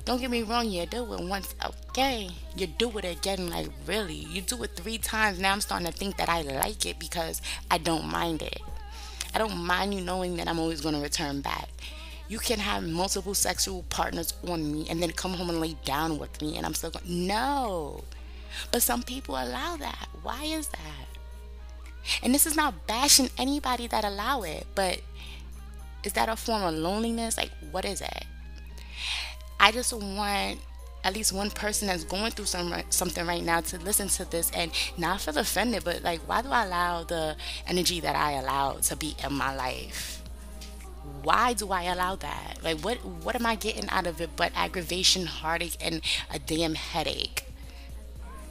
don't 0.06 0.22
get 0.22 0.30
me 0.30 0.44
wrong, 0.44 0.70
you 0.70 0.86
do 0.86 1.14
it 1.14 1.22
once, 1.22 1.56
okay. 1.66 2.30
You 2.56 2.68
do 2.68 2.96
it 3.00 3.06
again, 3.06 3.50
like 3.50 3.70
really. 3.88 4.14
You 4.14 4.42
do 4.42 4.62
it 4.64 4.76
three 4.76 5.00
times. 5.00 5.40
Now 5.40 5.52
I'm 5.52 5.62
starting 5.62 5.88
to 5.88 5.94
think 5.94 6.18
that 6.18 6.30
I 6.30 6.44
like 6.44 6.86
it 6.86 7.00
because 7.00 7.42
I 7.72 7.80
don't 7.80 8.06
mind 8.06 8.44
it. 8.44 8.62
I 9.34 9.40
don't 9.40 9.58
mind 9.58 9.94
you 9.96 10.02
knowing 10.02 10.38
that 10.38 10.48
I'm 10.48 10.60
always 10.60 10.82
going 10.82 10.96
to 10.96 11.02
return 11.02 11.42
back. 11.42 11.70
You 12.28 12.40
can 12.40 12.60
have 12.60 12.84
multiple 12.84 13.34
sexual 13.34 13.84
partners 13.90 14.34
on 14.48 14.72
me 14.72 14.88
and 14.90 15.02
then 15.02 15.12
come 15.12 15.34
home 15.34 15.50
and 15.50 15.60
lay 15.60 15.76
down 15.86 16.20
with 16.20 16.42
me, 16.42 16.56
and 16.56 16.66
I'm 16.66 16.74
still 16.76 16.92
going, 16.92 17.28
no. 17.28 18.04
But 18.72 18.84
some 18.84 19.04
people 19.04 19.36
allow 19.36 19.76
that. 19.78 20.08
Why 20.22 20.44
is 20.44 20.68
that? 20.70 21.08
And 22.22 22.34
this 22.34 22.46
is 22.46 22.56
not 22.56 22.88
bashing 22.88 23.30
anybody 23.38 23.88
that 23.88 24.06
allow 24.06 24.44
it, 24.44 24.68
but 24.76 25.02
is 26.04 26.14
that 26.14 26.30
a 26.30 26.36
form 26.36 26.64
of 26.64 26.76
loneliness? 26.76 27.38
Like, 27.38 27.52
what 27.72 27.86
is 27.86 28.02
it? 28.02 28.26
I 29.60 29.72
just 29.72 29.94
want 29.94 30.60
at 31.04 31.14
least 31.14 31.32
one 31.32 31.52
person 31.52 31.88
that's 31.88 32.04
going 32.04 32.32
through 32.32 32.46
some 32.46 32.74
something 32.90 33.26
right 33.28 33.44
now 33.44 33.62
to 33.62 33.78
listen 33.80 34.08
to 34.08 34.26
this 34.26 34.52
and 34.52 34.72
not 34.98 35.22
feel 35.22 35.38
offended, 35.38 35.84
but 35.84 36.04
like, 36.04 36.22
why 36.22 36.42
do 36.42 36.50
I 36.50 36.66
allow 36.66 37.04
the 37.04 37.36
energy 37.68 38.00
that 38.00 38.16
I 38.16 38.34
allow 38.34 38.74
to 38.74 38.96
be 38.96 39.16
in 39.24 39.34
my 39.34 39.56
life? 39.56 40.22
Why 41.22 41.54
do 41.54 41.72
I 41.72 41.84
allow 41.84 42.16
that? 42.18 42.58
Like, 42.64 42.80
what 42.80 42.98
what 43.06 43.36
am 43.36 43.46
I 43.46 43.56
getting 43.56 43.88
out 43.90 44.08
of 44.08 44.20
it 44.22 44.32
but 44.36 44.52
aggravation, 44.56 45.26
heartache, 45.28 45.78
and 45.80 46.02
a 46.34 46.40
damn 46.40 46.76
headache? 46.76 47.46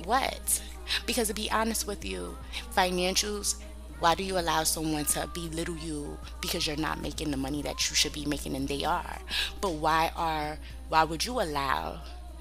What? 0.05 0.63
Because 1.07 1.29
to 1.29 1.35
be 1.35 1.51
honest 1.51 1.87
with 1.87 2.05
you, 2.05 2.37
financials 2.75 3.57
why 4.01 4.15
do 4.15 4.23
you 4.23 4.39
allow 4.39 4.65
someone 4.65 5.05
to 5.07 5.27
belittle 5.33 5.77
you 5.77 6.19
because 6.41 6.67
you're 6.67 6.77
not 6.77 7.01
making 7.01 7.31
the 7.31 7.37
money 7.37 7.63
that 7.63 7.89
you 7.89 7.97
should 7.97 8.13
be 8.13 8.27
making 8.27 8.55
and 8.55 8.69
they 8.69 8.85
are? 8.85 9.19
But 9.61 9.73
why 9.73 10.11
are 10.17 10.59
why 10.89 11.05
would 11.05 11.25
you 11.25 11.41
allow 11.41 12.01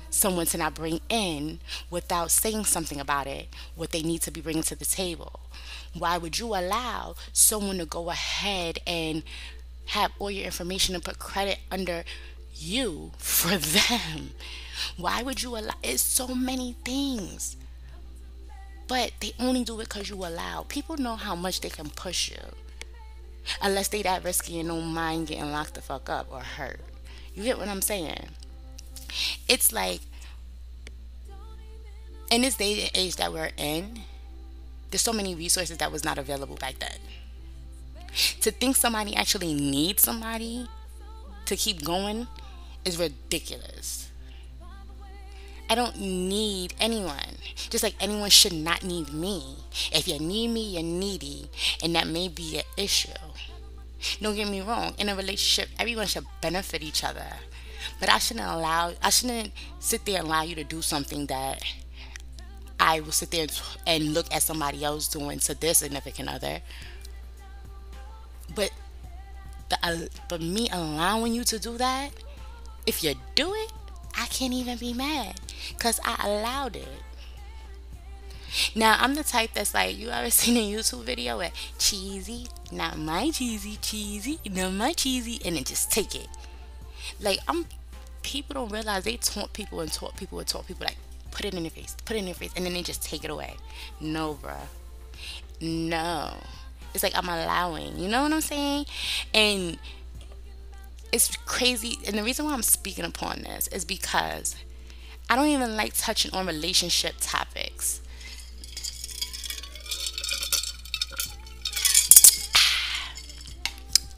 someone 0.10 0.46
to 0.46 0.58
not 0.58 0.76
bring 0.76 1.00
in 1.10 1.60
without 1.90 2.30
saying 2.32 2.66
something 2.66 3.00
about 3.00 3.26
it 3.28 3.48
what 3.76 3.92
they 3.92 4.02
need 4.04 4.22
to 4.24 4.32
be 4.32 4.42
bringing 4.42 4.64
to 4.64 4.76
the 4.76 4.86
table? 4.86 5.40
Why 5.98 6.18
would 6.18 6.40
you 6.40 6.48
allow 6.48 7.16
someone 7.32 7.78
to 7.78 7.86
go 7.86 8.10
ahead 8.10 8.80
and 8.86 9.24
have 9.88 10.12
all 10.20 10.32
your 10.32 10.46
information 10.46 10.96
and 10.96 11.04
put 11.04 11.20
credit 11.20 11.60
under 11.72 12.04
you 12.56 13.12
for 13.18 13.58
them? 13.58 14.32
Why 14.98 15.22
would 15.24 15.42
you 15.44 15.56
allow? 15.58 15.74
It's 15.84 16.02
so 16.02 16.28
many 16.36 16.76
things. 16.84 17.56
But 18.88 19.12
they 19.20 19.34
only 19.40 19.64
do 19.64 19.80
it 19.80 19.90
because 19.90 20.10
you 20.10 20.16
allow. 20.18 20.66
People 20.68 20.98
know 20.98 21.16
how 21.16 21.36
much 21.36 21.62
they 21.62 21.70
can 21.70 21.90
push 21.90 22.30
you. 22.30 22.38
Unless 23.62 23.90
they 23.90 24.02
that 24.04 24.24
risky 24.24 24.60
and 24.60 24.70
don't 24.70 24.94
mind 24.94 25.28
getting 25.28 25.52
locked 25.52 25.74
the 25.74 25.82
fuck 25.82 26.10
up 26.10 26.28
or 26.32 26.42
hurt. 26.42 26.80
You 27.34 27.44
get 27.44 27.58
what 27.58 27.68
I'm 27.68 27.82
saying? 27.82 28.30
It's 29.48 29.72
like 29.72 30.02
in 32.32 32.42
this 32.42 32.56
day 32.56 32.82
and 32.82 32.92
age 32.96 33.16
that 33.18 33.32
we're 33.32 33.52
in, 33.58 34.02
there's 34.90 35.02
so 35.02 35.14
many 35.14 35.36
resources 35.36 35.78
that 35.78 35.92
was 35.92 36.04
not 36.04 36.18
available 36.18 36.56
back 36.56 36.80
then. 36.80 36.98
To 38.42 38.52
think 38.52 38.76
somebody 38.76 39.16
actually 39.16 39.54
needs 39.54 40.04
somebody 40.04 40.68
to 41.46 41.56
keep 41.56 41.84
going 41.84 42.28
is 42.86 42.98
ridiculous. 42.98 44.10
I 45.74 45.76
don't 45.76 46.00
need 46.00 46.76
anyone. 46.80 47.18
Just 47.72 47.84
like 47.84 47.96
anyone 48.00 48.30
should 48.30 48.54
not 48.54 48.84
need 48.84 49.12
me. 49.12 49.58
If 49.92 50.08
you 50.08 50.20
need 50.20 50.50
me, 50.50 50.76
you're 50.76 50.84
needy. 50.84 51.50
And 51.82 51.96
that 51.96 52.06
may 52.06 52.28
be 52.28 52.58
an 52.60 52.64
issue. 52.78 53.10
Don't 54.22 54.36
get 54.36 54.48
me 54.48 54.62
wrong. 54.62 54.94
In 55.00 55.10
a 55.10 55.16
relationship, 55.16 55.70
everyone 55.80 56.06
should 56.06 56.28
benefit 56.42 56.84
each 56.84 57.04
other. 57.04 57.26
But 58.00 58.10
I 58.10 58.20
shouldn't 58.20 58.46
allow, 58.46 58.94
I 59.02 59.10
shouldn't 59.10 59.52
sit 59.80 60.06
there 60.06 60.20
and 60.20 60.28
allow 60.28 60.44
you 60.44 60.54
to 60.54 60.64
do 60.64 60.84
something 60.84 61.26
that 61.26 61.64
I 62.80 63.00
will 63.00 63.12
sit 63.12 63.32
there 63.32 63.48
and 63.88 64.14
look 64.14 64.32
at 64.32 64.44
somebody 64.44 64.84
else 64.84 65.08
doing 65.08 65.40
to 65.40 65.56
their 65.56 65.74
significant 65.74 66.30
other. 66.30 66.62
But 68.54 68.70
the, 69.70 69.80
uh, 69.82 69.98
but 70.30 70.40
me 70.40 70.70
allowing 70.72 71.34
you 71.34 71.44
to 71.46 71.58
do 71.58 71.80
that, 71.80 72.12
if 72.86 73.04
you 73.04 73.16
do 73.34 73.52
it, 73.56 73.72
I 74.16 74.28
can't 74.28 74.54
even 74.54 74.78
be 74.78 74.94
mad 74.94 75.40
because 75.70 76.00
I 76.04 76.16
allowed 76.28 76.76
it. 76.76 76.88
Now 78.76 78.98
I'm 79.00 79.16
the 79.16 79.24
type 79.24 79.52
that's 79.54 79.74
like, 79.74 79.98
you 79.98 80.10
ever 80.10 80.30
seen 80.30 80.58
a 80.58 80.72
YouTube 80.78 81.04
video 81.04 81.38
with 81.38 81.54
cheesy, 81.80 82.48
not 82.72 82.98
my 82.98 83.32
cheesy, 83.32 83.78
cheesy, 83.82 84.40
not 84.50 84.74
my 84.74 84.94
cheesy, 84.94 85.40
and 85.46 85.56
then 85.56 85.64
just 85.64 85.92
take 85.92 86.16
it. 86.16 86.28
Like 87.20 87.40
I'm, 87.48 87.66
people 88.22 88.54
don't 88.54 88.72
realize 88.72 89.04
they 89.04 89.18
taunt 89.18 89.54
people 89.54 89.82
and 89.82 89.92
taunt 89.92 90.16
people 90.16 90.40
and 90.40 90.48
taunt 90.48 90.68
people 90.68 90.86
like, 90.86 90.98
put 91.32 91.46
it 91.46 91.54
in 91.54 91.64
your 91.64 91.72
face, 91.72 91.96
put 92.06 92.16
it 92.16 92.20
in 92.20 92.28
your 92.28 92.36
face, 92.36 92.52
and 92.56 92.66
then 92.66 92.74
they 92.74 92.84
just 92.84 93.04
take 93.04 93.24
it 93.24 93.32
away. 93.32 93.56
No, 94.00 94.38
bruh. 94.42 94.58
No. 95.62 96.36
It's 96.94 97.04
like 97.04 97.18
I'm 97.18 97.28
allowing, 97.28 97.98
you 97.98 98.08
know 98.08 98.22
what 98.24 98.34
I'm 98.34 98.42
saying? 98.42 98.86
And 99.34 99.80
it's 101.12 101.36
crazy. 101.38 102.00
And 102.06 102.18
the 102.18 102.24
reason 102.24 102.46
why 102.46 102.54
I'm 102.54 102.62
speaking 102.62 103.06
upon 103.06 103.42
this 103.42 103.68
is 103.70 103.84
because 103.84 104.56
I 105.30 105.36
don't 105.36 105.48
even 105.48 105.76
like 105.76 105.94
touching 105.96 106.34
on 106.34 106.46
relationship 106.46 107.16
topics. 107.20 108.02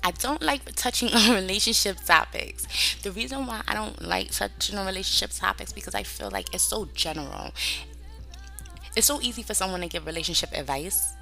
I 0.04 0.12
don't 0.12 0.42
like 0.44 0.62
touching 0.76 1.10
on 1.14 1.34
relationship 1.34 1.98
topics. 2.06 2.68
The 3.02 3.12
reason 3.12 3.48
why 3.48 3.62
I 3.68 3.74
don't 3.74 4.00
like 4.02 4.32
touching 4.32 4.78
on 4.78 4.86
relationship 4.86 5.32
topics 5.32 5.74
because 5.74 5.96
I 5.96 6.04
feel 6.04 6.30
like 6.30 6.54
it's 6.54 6.64
so 6.64 6.88
general. 6.94 7.52
It's 8.96 9.08
so 9.08 9.20
easy 9.22 9.42
for 9.42 9.54
someone 9.54 9.82
to 9.82 9.88
give 9.88 10.06
relationship 10.06 10.52
advice, 10.54 11.14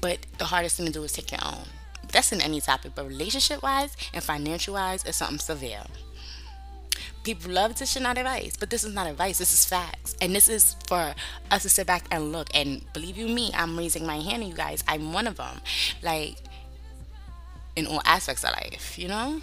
but 0.00 0.18
the 0.38 0.46
hardest 0.46 0.76
thing 0.76 0.86
to 0.86 0.92
do 0.92 1.02
is 1.04 1.12
take 1.12 1.30
your 1.30 1.40
own. 1.44 1.64
That's 2.12 2.32
in 2.32 2.40
any 2.40 2.60
topic, 2.60 2.92
but 2.94 3.06
relationship 3.06 3.62
wise 3.62 3.96
and 4.12 4.22
financial 4.22 4.74
wise 4.74 5.04
is 5.04 5.16
something 5.16 5.38
severe. 5.38 5.82
People 7.24 7.52
love 7.52 7.74
to 7.76 7.86
shit 7.86 8.04
out 8.04 8.18
advice, 8.18 8.54
but 8.56 8.68
this 8.68 8.84
is 8.84 8.94
not 8.94 9.06
advice. 9.06 9.38
This 9.38 9.52
is 9.52 9.64
facts, 9.64 10.14
and 10.20 10.36
this 10.36 10.46
is 10.46 10.76
for 10.86 11.14
us 11.50 11.62
to 11.62 11.70
sit 11.70 11.86
back 11.86 12.04
and 12.10 12.32
look. 12.32 12.48
And 12.54 12.84
believe 12.92 13.16
you 13.16 13.26
me, 13.28 13.50
I'm 13.54 13.78
raising 13.78 14.06
my 14.06 14.20
hand, 14.20 14.44
you 14.44 14.52
guys. 14.52 14.84
I'm 14.86 15.12
one 15.12 15.26
of 15.26 15.38
them. 15.38 15.60
Like 16.02 16.36
in 17.76 17.86
all 17.86 18.02
aspects 18.04 18.44
of 18.44 18.50
life, 18.52 18.98
you 18.98 19.08
know. 19.08 19.40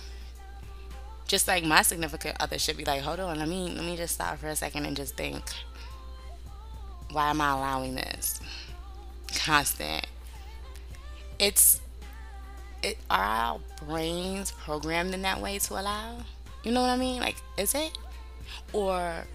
Just 1.27 1.47
like 1.47 1.63
my 1.63 1.81
significant 1.81 2.37
other 2.39 2.59
should 2.59 2.77
be 2.77 2.85
like, 2.85 3.01
hold 3.01 3.19
on, 3.19 3.39
let 3.39 3.47
me 3.47 3.69
let 3.69 3.85
me 3.85 3.95
just 3.95 4.15
stop 4.15 4.37
for 4.37 4.47
a 4.47 4.55
second 4.55 4.85
and 4.85 4.95
just 4.95 5.15
think. 5.15 5.43
Why 7.11 7.29
am 7.29 7.41
I 7.41 7.51
allowing 7.51 7.95
this? 7.95 8.39
Constant. 9.35 10.05
It's 11.39 11.81
it, 12.83 12.97
are 13.09 13.23
our 13.23 13.59
brains 13.85 14.51
programmed 14.51 15.13
in 15.13 15.21
that 15.23 15.41
way 15.41 15.59
to 15.59 15.73
allow? 15.73 16.17
You 16.63 16.71
know 16.71 16.81
what 16.81 16.89
I 16.89 16.97
mean? 16.97 17.19
Like, 17.21 17.37
is 17.57 17.73
it? 17.73 17.97
Or 18.73 19.25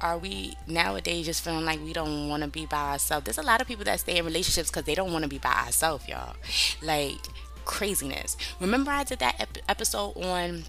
are 0.00 0.18
we 0.18 0.54
nowadays 0.66 1.26
just 1.26 1.42
feeling 1.44 1.64
like 1.64 1.80
we 1.82 1.92
don't 1.92 2.28
want 2.28 2.42
to 2.42 2.48
be 2.48 2.66
by 2.66 2.92
ourselves? 2.92 3.24
There's 3.24 3.38
a 3.38 3.42
lot 3.42 3.60
of 3.60 3.66
people 3.68 3.84
that 3.84 4.00
stay 4.00 4.18
in 4.18 4.24
relationships 4.24 4.70
because 4.70 4.84
they 4.84 4.94
don't 4.94 5.12
want 5.12 5.22
to 5.24 5.28
be 5.28 5.38
by 5.38 5.52
ourselves, 5.66 6.08
y'all. 6.08 6.36
Like, 6.82 7.18
craziness. 7.64 8.36
Remember, 8.60 8.90
I 8.90 9.04
did 9.04 9.18
that 9.20 9.36
ep- 9.40 9.58
episode 9.68 10.16
on 10.16 10.64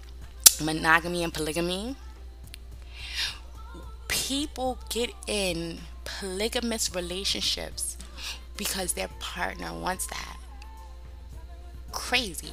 monogamy 0.62 1.22
and 1.24 1.32
polygamy? 1.32 1.96
People 4.08 4.78
get 4.90 5.10
in 5.26 5.78
polygamous 6.04 6.94
relationships 6.94 7.96
because 8.56 8.92
their 8.92 9.08
partner 9.18 9.72
wants 9.72 10.06
that. 10.06 10.36
Crazy. 11.92 12.52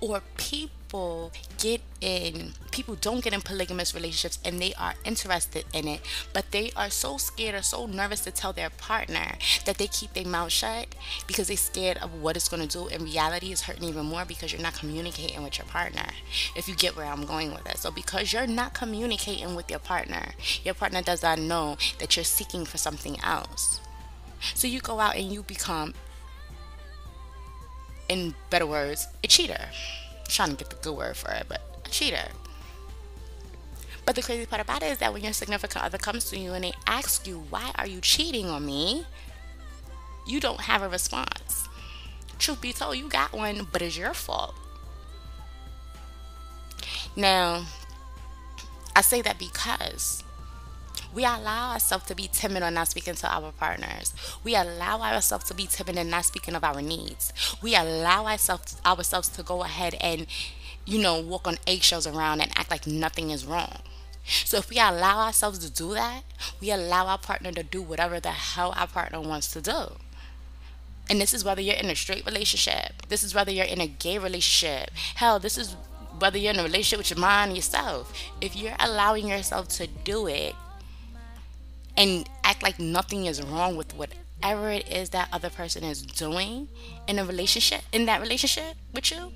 Or 0.00 0.22
people 0.36 1.32
get 1.58 1.80
in, 2.00 2.52
people 2.70 2.94
don't 2.94 3.22
get 3.22 3.32
in 3.32 3.40
polygamous 3.40 3.94
relationships 3.94 4.38
and 4.44 4.60
they 4.60 4.72
are 4.74 4.94
interested 5.04 5.64
in 5.72 5.88
it, 5.88 6.00
but 6.32 6.50
they 6.52 6.70
are 6.76 6.90
so 6.90 7.16
scared 7.16 7.54
or 7.54 7.62
so 7.62 7.86
nervous 7.86 8.20
to 8.20 8.30
tell 8.30 8.52
their 8.52 8.70
partner 8.70 9.36
that 9.64 9.78
they 9.78 9.86
keep 9.86 10.12
their 10.12 10.26
mouth 10.26 10.52
shut 10.52 10.94
because 11.26 11.48
they're 11.48 11.56
scared 11.56 11.98
of 11.98 12.22
what 12.22 12.36
it's 12.36 12.48
going 12.48 12.66
to 12.66 12.78
do. 12.78 12.88
In 12.88 13.04
reality, 13.04 13.52
is 13.52 13.62
hurting 13.62 13.84
even 13.84 14.06
more 14.06 14.24
because 14.24 14.52
you're 14.52 14.62
not 14.62 14.74
communicating 14.74 15.42
with 15.42 15.58
your 15.58 15.66
partner, 15.66 16.06
if 16.54 16.68
you 16.68 16.74
get 16.74 16.96
where 16.96 17.06
I'm 17.06 17.24
going 17.24 17.52
with 17.52 17.66
it. 17.68 17.78
So, 17.78 17.90
because 17.90 18.32
you're 18.32 18.46
not 18.46 18.74
communicating 18.74 19.54
with 19.54 19.70
your 19.70 19.78
partner, 19.78 20.32
your 20.64 20.74
partner 20.74 21.02
does 21.02 21.22
not 21.22 21.38
know 21.38 21.76
that 21.98 22.16
you're 22.16 22.24
seeking 22.24 22.64
for 22.64 22.78
something 22.78 23.18
else. 23.22 23.80
So, 24.54 24.66
you 24.66 24.80
go 24.80 25.00
out 25.00 25.16
and 25.16 25.32
you 25.32 25.42
become 25.42 25.94
in 28.08 28.34
better 28.50 28.66
words, 28.66 29.08
a 29.22 29.26
cheater. 29.26 29.58
I'm 29.60 30.26
trying 30.28 30.50
to 30.50 30.56
get 30.56 30.70
the 30.70 30.76
good 30.76 30.96
word 30.96 31.16
for 31.16 31.30
it, 31.32 31.46
but 31.48 31.60
a 31.84 31.90
cheater. 31.90 32.28
But 34.04 34.14
the 34.14 34.22
crazy 34.22 34.46
part 34.46 34.62
about 34.62 34.82
it 34.82 34.92
is 34.92 34.98
that 34.98 35.12
when 35.12 35.24
your 35.24 35.32
significant 35.32 35.84
other 35.84 35.98
comes 35.98 36.30
to 36.30 36.38
you 36.38 36.52
and 36.52 36.62
they 36.64 36.72
ask 36.86 37.26
you, 37.26 37.44
Why 37.50 37.72
are 37.76 37.86
you 37.86 38.00
cheating 38.00 38.46
on 38.46 38.64
me? 38.64 39.04
you 40.26 40.40
don't 40.40 40.62
have 40.62 40.82
a 40.82 40.88
response. 40.88 41.68
Truth 42.38 42.60
be 42.60 42.72
told, 42.72 42.96
you 42.96 43.08
got 43.08 43.32
one, 43.32 43.66
but 43.72 43.80
it's 43.80 43.96
your 43.96 44.12
fault. 44.12 44.54
Now, 47.14 47.64
I 48.94 49.00
say 49.00 49.22
that 49.22 49.38
because 49.38 50.22
we 51.16 51.24
allow 51.24 51.72
ourselves 51.72 52.04
to 52.04 52.14
be 52.14 52.28
timid 52.30 52.62
or 52.62 52.70
not 52.70 52.88
speaking 52.88 53.14
to 53.14 53.26
our 53.26 53.50
partners. 53.50 54.12
We 54.44 54.54
allow 54.54 55.00
ourselves 55.00 55.46
to 55.46 55.54
be 55.54 55.66
timid 55.66 55.96
and 55.96 56.10
not 56.10 56.26
speaking 56.26 56.54
of 56.54 56.62
our 56.62 56.82
needs. 56.82 57.32
We 57.62 57.74
allow 57.74 58.26
ourselves 58.26 58.76
ourselves 58.84 59.28
to 59.30 59.42
go 59.42 59.64
ahead 59.64 59.96
and, 59.98 60.26
you 60.84 60.98
know, 61.00 61.18
walk 61.18 61.48
on 61.48 61.56
eggshells 61.66 62.06
around 62.06 62.42
and 62.42 62.52
act 62.54 62.70
like 62.70 62.86
nothing 62.86 63.30
is 63.30 63.46
wrong. 63.46 63.78
So 64.26 64.58
if 64.58 64.68
we 64.68 64.76
allow 64.76 65.24
ourselves 65.24 65.58
to 65.60 65.70
do 65.70 65.94
that, 65.94 66.22
we 66.60 66.70
allow 66.70 67.06
our 67.06 67.18
partner 67.18 67.50
to 67.52 67.62
do 67.62 67.80
whatever 67.80 68.20
the 68.20 68.32
hell 68.32 68.74
our 68.76 68.86
partner 68.86 69.22
wants 69.22 69.50
to 69.52 69.62
do. 69.62 69.92
And 71.08 71.18
this 71.18 71.32
is 71.32 71.46
whether 71.46 71.62
you're 71.62 71.76
in 71.76 71.86
a 71.86 71.96
straight 71.96 72.26
relationship. 72.26 73.06
This 73.08 73.22
is 73.22 73.34
whether 73.34 73.50
you're 73.50 73.64
in 73.64 73.80
a 73.80 73.86
gay 73.86 74.18
relationship. 74.18 74.90
Hell, 75.14 75.38
this 75.38 75.56
is 75.56 75.76
whether 76.18 76.36
you're 76.36 76.52
in 76.52 76.60
a 76.60 76.64
relationship 76.64 76.98
with 76.98 77.10
your 77.10 77.20
mind 77.20 77.56
yourself. 77.56 78.12
If 78.42 78.54
you're 78.54 78.76
allowing 78.78 79.28
yourself 79.28 79.68
to 79.68 79.86
do 79.86 80.26
it, 80.26 80.54
and 81.96 82.28
act 82.44 82.62
like 82.62 82.78
nothing 82.78 83.26
is 83.26 83.42
wrong 83.42 83.76
with 83.76 83.94
whatever 83.94 84.70
it 84.70 84.90
is 84.90 85.10
that 85.10 85.28
other 85.32 85.50
person 85.50 85.82
is 85.82 86.02
doing 86.02 86.68
in 87.08 87.18
a 87.18 87.24
relationship 87.24 87.82
in 87.92 88.06
that 88.06 88.20
relationship 88.20 88.74
with 88.92 89.10
you 89.10 89.32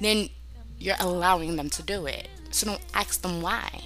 then 0.00 0.28
you're 0.78 0.96
allowing 1.00 1.56
them 1.56 1.70
to 1.70 1.82
do 1.82 2.06
it. 2.06 2.28
So 2.50 2.66
don't 2.66 2.80
ask 2.94 3.20
them 3.20 3.42
why 3.42 3.82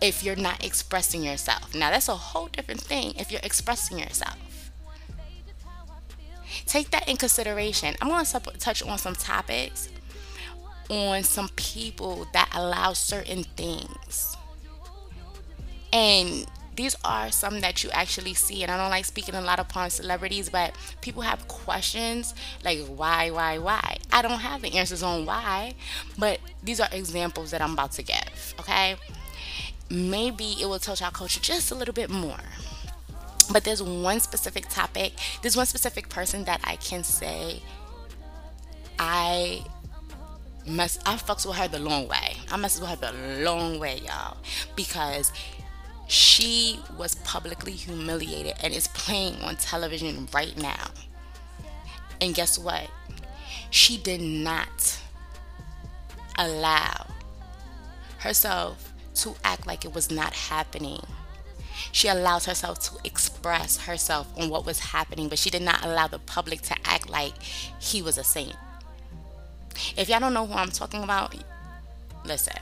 if 0.00 0.24
you're 0.24 0.36
not 0.36 0.64
expressing 0.64 1.22
yourself. 1.22 1.74
Now 1.74 1.90
that's 1.90 2.08
a 2.08 2.16
whole 2.16 2.48
different 2.48 2.80
thing 2.80 3.14
if 3.18 3.30
you're 3.30 3.40
expressing 3.42 3.98
yourself. 3.98 4.36
Take 6.66 6.90
that 6.90 7.08
in 7.08 7.16
consideration. 7.16 7.94
I'm 8.00 8.08
going 8.08 8.24
to 8.24 8.40
touch 8.58 8.82
on 8.82 8.98
some 8.98 9.14
topics 9.14 9.88
on 10.90 11.22
some 11.22 11.48
people 11.56 12.26
that 12.32 12.50
allow 12.54 12.92
certain 12.92 13.44
things. 13.44 14.36
And 15.92 16.46
these 16.76 16.96
are 17.04 17.30
some 17.30 17.60
that 17.60 17.84
you 17.84 17.90
actually 17.90 18.34
see 18.34 18.62
and 18.62 18.70
i 18.70 18.76
don't 18.76 18.90
like 18.90 19.04
speaking 19.04 19.34
a 19.34 19.40
lot 19.40 19.58
upon 19.58 19.90
celebrities 19.90 20.48
but 20.48 20.74
people 21.00 21.22
have 21.22 21.46
questions 21.48 22.34
like 22.64 22.80
why 22.86 23.30
why 23.30 23.58
why 23.58 23.96
i 24.12 24.22
don't 24.22 24.40
have 24.40 24.62
the 24.62 24.76
answers 24.76 25.02
on 25.02 25.26
why 25.26 25.74
but 26.18 26.38
these 26.62 26.80
are 26.80 26.88
examples 26.92 27.50
that 27.50 27.60
i'm 27.60 27.72
about 27.72 27.92
to 27.92 28.02
give 28.02 28.54
okay 28.58 28.96
maybe 29.90 30.56
it 30.60 30.66
will 30.66 30.78
touch 30.78 31.02
our 31.02 31.10
culture 31.10 31.40
just 31.40 31.70
a 31.70 31.74
little 31.74 31.94
bit 31.94 32.10
more 32.10 32.38
but 33.52 33.64
there's 33.64 33.82
one 33.82 34.20
specific 34.20 34.68
topic 34.68 35.12
there's 35.42 35.56
one 35.56 35.66
specific 35.66 36.08
person 36.08 36.44
that 36.44 36.60
i 36.64 36.76
can 36.76 37.04
say 37.04 37.60
i 38.98 39.62
mess 40.66 40.98
I 41.04 41.16
fucks 41.16 41.46
with 41.46 41.56
her 41.56 41.68
the 41.68 41.78
long 41.78 42.08
way. 42.08 42.36
I 42.50 42.56
messes 42.56 42.80
with 42.80 42.90
her 42.90 42.96
the 42.96 43.44
long 43.44 43.78
way, 43.78 44.00
y'all. 44.04 44.36
Because 44.76 45.32
she 46.12 46.78
was 46.98 47.14
publicly 47.24 47.72
humiliated 47.72 48.52
and 48.62 48.74
is 48.74 48.86
playing 48.88 49.34
on 49.36 49.56
television 49.56 50.28
right 50.34 50.54
now. 50.58 50.90
And 52.20 52.34
guess 52.34 52.58
what? 52.58 52.90
She 53.70 53.96
did 53.96 54.20
not 54.20 55.00
allow 56.36 57.06
herself 58.18 58.92
to 59.14 59.34
act 59.42 59.66
like 59.66 59.86
it 59.86 59.94
was 59.94 60.10
not 60.10 60.34
happening. 60.34 61.00
She 61.92 62.08
allowed 62.08 62.44
herself 62.44 62.78
to 62.90 63.06
express 63.06 63.86
herself 63.86 64.30
on 64.38 64.50
what 64.50 64.66
was 64.66 64.80
happening, 64.80 65.30
but 65.30 65.38
she 65.38 65.48
did 65.48 65.62
not 65.62 65.82
allow 65.82 66.08
the 66.08 66.18
public 66.18 66.60
to 66.62 66.76
act 66.84 67.08
like 67.08 67.40
he 67.80 68.02
was 68.02 68.18
a 68.18 68.24
saint. 68.24 68.56
If 69.96 70.10
y'all 70.10 70.20
don't 70.20 70.34
know 70.34 70.44
who 70.44 70.52
I'm 70.52 70.72
talking 70.72 71.04
about, 71.04 71.34
listen. 72.26 72.52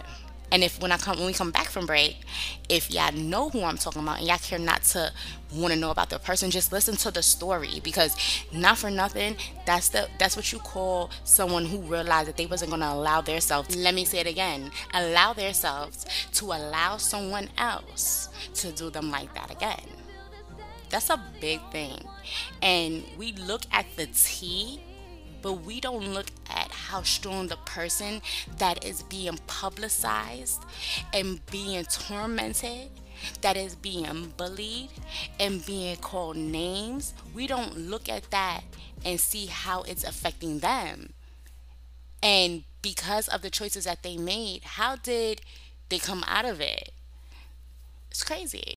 And 0.52 0.64
if 0.64 0.80
when 0.80 0.90
I 0.90 0.96
come 0.96 1.16
when 1.18 1.26
we 1.26 1.32
come 1.32 1.50
back 1.50 1.68
from 1.68 1.86
break, 1.86 2.16
if 2.68 2.90
y'all 2.90 3.12
know 3.12 3.50
who 3.50 3.62
I'm 3.62 3.76
talking 3.76 4.02
about 4.02 4.18
and 4.18 4.26
y'all 4.26 4.38
care 4.38 4.58
not 4.58 4.82
to 4.84 5.12
want 5.54 5.72
to 5.72 5.78
know 5.78 5.90
about 5.90 6.10
the 6.10 6.18
person, 6.18 6.50
just 6.50 6.72
listen 6.72 6.96
to 6.96 7.10
the 7.10 7.22
story 7.22 7.80
because 7.82 8.16
not 8.52 8.78
for 8.78 8.90
nothing, 8.90 9.36
that's 9.66 9.90
the 9.90 10.08
that's 10.18 10.36
what 10.36 10.52
you 10.52 10.58
call 10.58 11.10
someone 11.24 11.64
who 11.66 11.78
realized 11.78 12.28
that 12.28 12.36
they 12.36 12.46
wasn't 12.46 12.70
gonna 12.70 12.92
allow 12.92 13.20
themselves. 13.20 13.74
Let 13.76 13.94
me 13.94 14.04
say 14.04 14.18
it 14.18 14.26
again: 14.26 14.70
allow 14.92 15.32
themselves 15.32 16.06
to 16.32 16.46
allow 16.46 16.96
someone 16.96 17.48
else 17.56 18.28
to 18.54 18.72
do 18.72 18.90
them 18.90 19.10
like 19.10 19.32
that 19.34 19.50
again. 19.50 19.86
That's 20.88 21.10
a 21.10 21.22
big 21.40 21.60
thing, 21.70 22.04
and 22.62 23.04
we 23.16 23.32
look 23.32 23.62
at 23.70 23.86
the 23.96 24.06
T 24.06 24.80
but 25.42 25.54
we 25.64 25.80
don't 25.80 26.12
look 26.12 26.26
how 26.90 27.02
strong 27.02 27.46
the 27.46 27.56
person 27.58 28.20
that 28.58 28.84
is 28.84 29.04
being 29.04 29.38
publicized 29.46 30.64
and 31.14 31.44
being 31.46 31.84
tormented 31.84 32.90
that 33.42 33.56
is 33.56 33.74
being 33.76 34.32
bullied 34.36 34.90
and 35.38 35.64
being 35.64 35.96
called 35.96 36.36
names, 36.36 37.14
we 37.34 37.46
don't 37.46 37.76
look 37.76 38.08
at 38.08 38.30
that 38.30 38.62
and 39.04 39.20
see 39.20 39.46
how 39.46 39.82
it's 39.82 40.04
affecting 40.04 40.58
them. 40.58 41.12
And 42.22 42.64
because 42.82 43.28
of 43.28 43.42
the 43.42 43.50
choices 43.50 43.84
that 43.84 44.02
they 44.02 44.16
made, 44.16 44.64
how 44.64 44.96
did 44.96 45.42
they 45.90 45.98
come 45.98 46.24
out 46.26 46.44
of 46.44 46.60
it? 46.60 46.92
It's 48.10 48.24
crazy. 48.24 48.74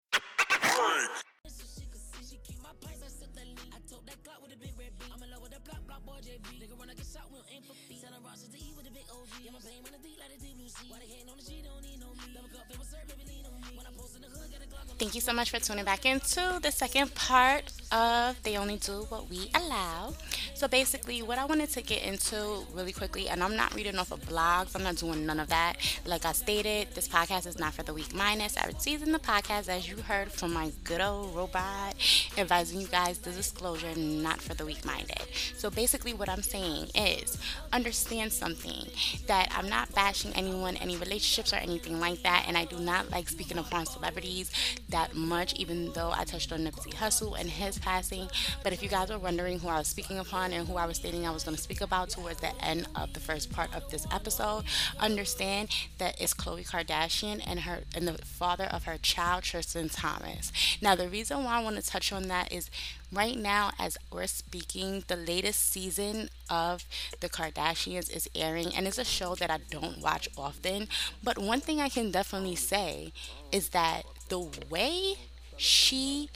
Thank 14.99 15.15
you 15.15 15.21
so 15.21 15.34
much 15.34 15.49
for 15.49 15.60
tuning 15.60 15.84
back 15.84 16.06
into 16.06 16.60
the 16.62 16.71
second 16.71 17.13
part 17.13 17.71
of 17.93 18.41
They 18.41 18.58
Only 18.58 18.77
Do 18.77 19.06
What 19.10 19.29
We 19.29 19.51
Allow. 19.53 20.15
So, 20.56 20.67
basically, 20.67 21.21
what 21.21 21.38
I 21.38 21.45
wanted 21.45 21.69
to 21.71 21.82
get 21.82 22.03
into 22.03 22.63
really 22.73 22.91
quickly, 22.91 23.27
and 23.29 23.43
I'm 23.43 23.56
not 23.56 23.73
reading 23.75 23.97
off 23.97 24.12
of 24.12 24.21
blogs, 24.21 24.75
I'm 24.75 24.84
not 24.84 24.95
doing 24.95 25.25
none 25.25 25.39
of 25.39 25.49
that. 25.49 25.75
Like 26.06 26.25
I 26.25 26.32
stated, 26.32 26.88
this 26.95 27.08
podcast 27.08 27.45
is 27.45 27.60
not 27.60 27.73
for 27.73 27.84
the 27.84 27.93
weak 27.93 28.13
minded. 28.13 28.51
I 28.62 28.67
would 28.67 28.82
season 28.82 29.12
the 29.12 29.19
podcast, 29.19 29.69
as 29.69 29.88
you 29.88 29.97
heard 29.97 30.32
from 30.32 30.53
my 30.53 30.71
good 30.84 31.01
old 31.01 31.36
robot, 31.36 31.95
advising 32.38 32.82
you 32.82 32.88
guys 32.88 33.19
the 33.19 33.32
disclosure, 33.32 33.93
not 33.95 34.41
for 34.41 34.53
the 34.53 34.65
weak 34.65 34.84
minded. 34.86 35.21
So, 35.56 35.69
basically, 35.69 36.13
what 36.13 36.29
I'm 36.29 36.41
saying 36.41 36.88
is 36.95 37.38
understand 37.71 38.34
something 38.34 38.88
that 39.27 39.53
I'm 39.56 39.69
not 39.69 39.93
bashing 39.93 40.34
anyone, 40.34 40.77
any 40.77 40.97
relationships, 40.97 41.53
or 41.53 41.58
anything 41.58 41.99
like 41.99 42.23
that, 42.23 42.45
and 42.47 42.58
I 42.58 42.65
do 42.65 42.79
not 42.79 43.12
like 43.12 43.29
speaking 43.29 43.60
upon 43.60 43.86
celebrities 43.86 44.51
that 44.89 45.15
much, 45.15 45.53
even 45.56 45.91
though 45.93 46.12
I 46.12 46.23
touched 46.23 46.51
on 46.51 46.60
Nipsey 46.60 46.93
Hussle 46.93 47.39
and 47.39 47.49
his 47.49 47.83
passing. 47.84 48.30
But 48.63 48.74
if 48.74 48.82
you 48.82 48.89
guys 48.89 49.10
were 49.10 49.17
wondering 49.17 49.60
who 49.60 49.67
I 49.67 49.78
was 49.78 49.88
speaking 49.88 50.19
upon 50.19 50.54
and 50.54 50.67
who 50.67 50.76
I 50.76 50.86
was 50.86 50.98
stating 50.98 51.28
I 51.28 51.32
was 51.32 51.43
going 51.43 51.56
to 51.56 51.62
speak 51.62 51.82
about 51.82 52.10
towards 52.10 52.39
the 52.39 52.54
end 52.63 52.88
of 52.96 53.13
the 53.13 53.19
first 53.19 53.52
part 53.52 53.76
of 53.76 53.89
this 53.89 54.08
episode, 54.12 54.63
understand 55.00 55.69
that 55.98 56.19
it's 56.22 56.34
Khloe 56.34 56.67
Kardashian 56.67 57.41
and 57.46 57.62
her 57.62 57.82
and 57.96 58.08
the 58.08 58.13
father 58.26 58.65
of 58.65 58.86
her 58.86 58.98
child, 58.98 59.43
Tristan 59.43 59.89
Thomas. 59.89 60.52
Now, 60.82 60.96
the 60.96 61.10
reason 61.10 61.43
why 61.43 61.60
I 61.60 61.63
want 61.63 61.76
to 61.76 61.86
touch 61.86 62.12
on 62.12 62.28
that 62.28 62.52
is 62.52 62.69
right 63.12 63.38
now, 63.38 63.72
as 63.80 63.98
we're 64.12 64.28
speaking, 64.28 65.04
the 65.08 65.15
latest 65.15 65.72
season 65.72 66.30
of 66.50 66.86
The 67.19 67.30
Kardashians 67.30 68.13
is 68.15 68.30
airing, 68.36 68.76
and 68.76 68.88
it's 68.88 68.98
a 68.98 69.06
show 69.06 69.36
that 69.36 69.52
I 69.52 69.60
don't 69.69 70.02
watch 70.02 70.30
often. 70.38 70.88
But 71.24 71.38
one 71.38 71.62
thing 71.62 71.80
I 71.80 71.89
can 71.89 72.12
definitely 72.12 72.56
say 72.56 73.13
is 73.52 73.69
that 73.69 74.04
the 74.30 74.48
way 74.69 75.15
she 75.58 76.30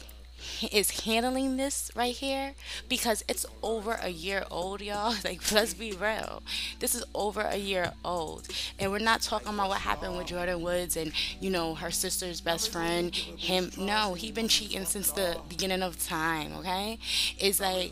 is 0.72 1.02
handling 1.04 1.58
this 1.58 1.92
right 1.96 2.16
here 2.16 2.54
because 2.90 3.24
it's 3.28 3.46
over 3.62 4.00
a 4.02 4.10
year 4.10 4.46
old, 4.52 4.82
y'all. 4.82 5.16
Like, 5.28 5.52
let's 5.52 5.74
be 5.74 5.92
real. 5.92 6.42
This 6.80 6.96
is 6.96 7.04
over 7.14 7.42
a 7.42 7.58
year 7.58 7.92
old. 8.06 8.48
And 8.80 8.92
we're 8.92 9.00
not 9.00 9.22
talking 9.22 9.54
about 9.54 9.70
what 9.70 9.80
happened 9.80 10.16
with 10.18 10.28
Jordyn 10.28 10.62
Woods 10.62 10.96
and, 10.96 11.12
you 11.42 11.50
know, 11.50 11.76
her 11.76 11.92
sister's 11.92 12.40
best 12.40 12.72
friend, 12.72 13.14
him. 13.14 13.72
No, 13.78 14.14
he 14.14 14.32
been 14.32 14.48
cheating 14.48 14.86
since 14.86 15.12
the 15.12 15.38
beginning 15.50 15.82
of 15.82 16.02
time, 16.08 16.54
okay? 16.60 16.98
It's 17.40 17.60
like, 17.60 17.92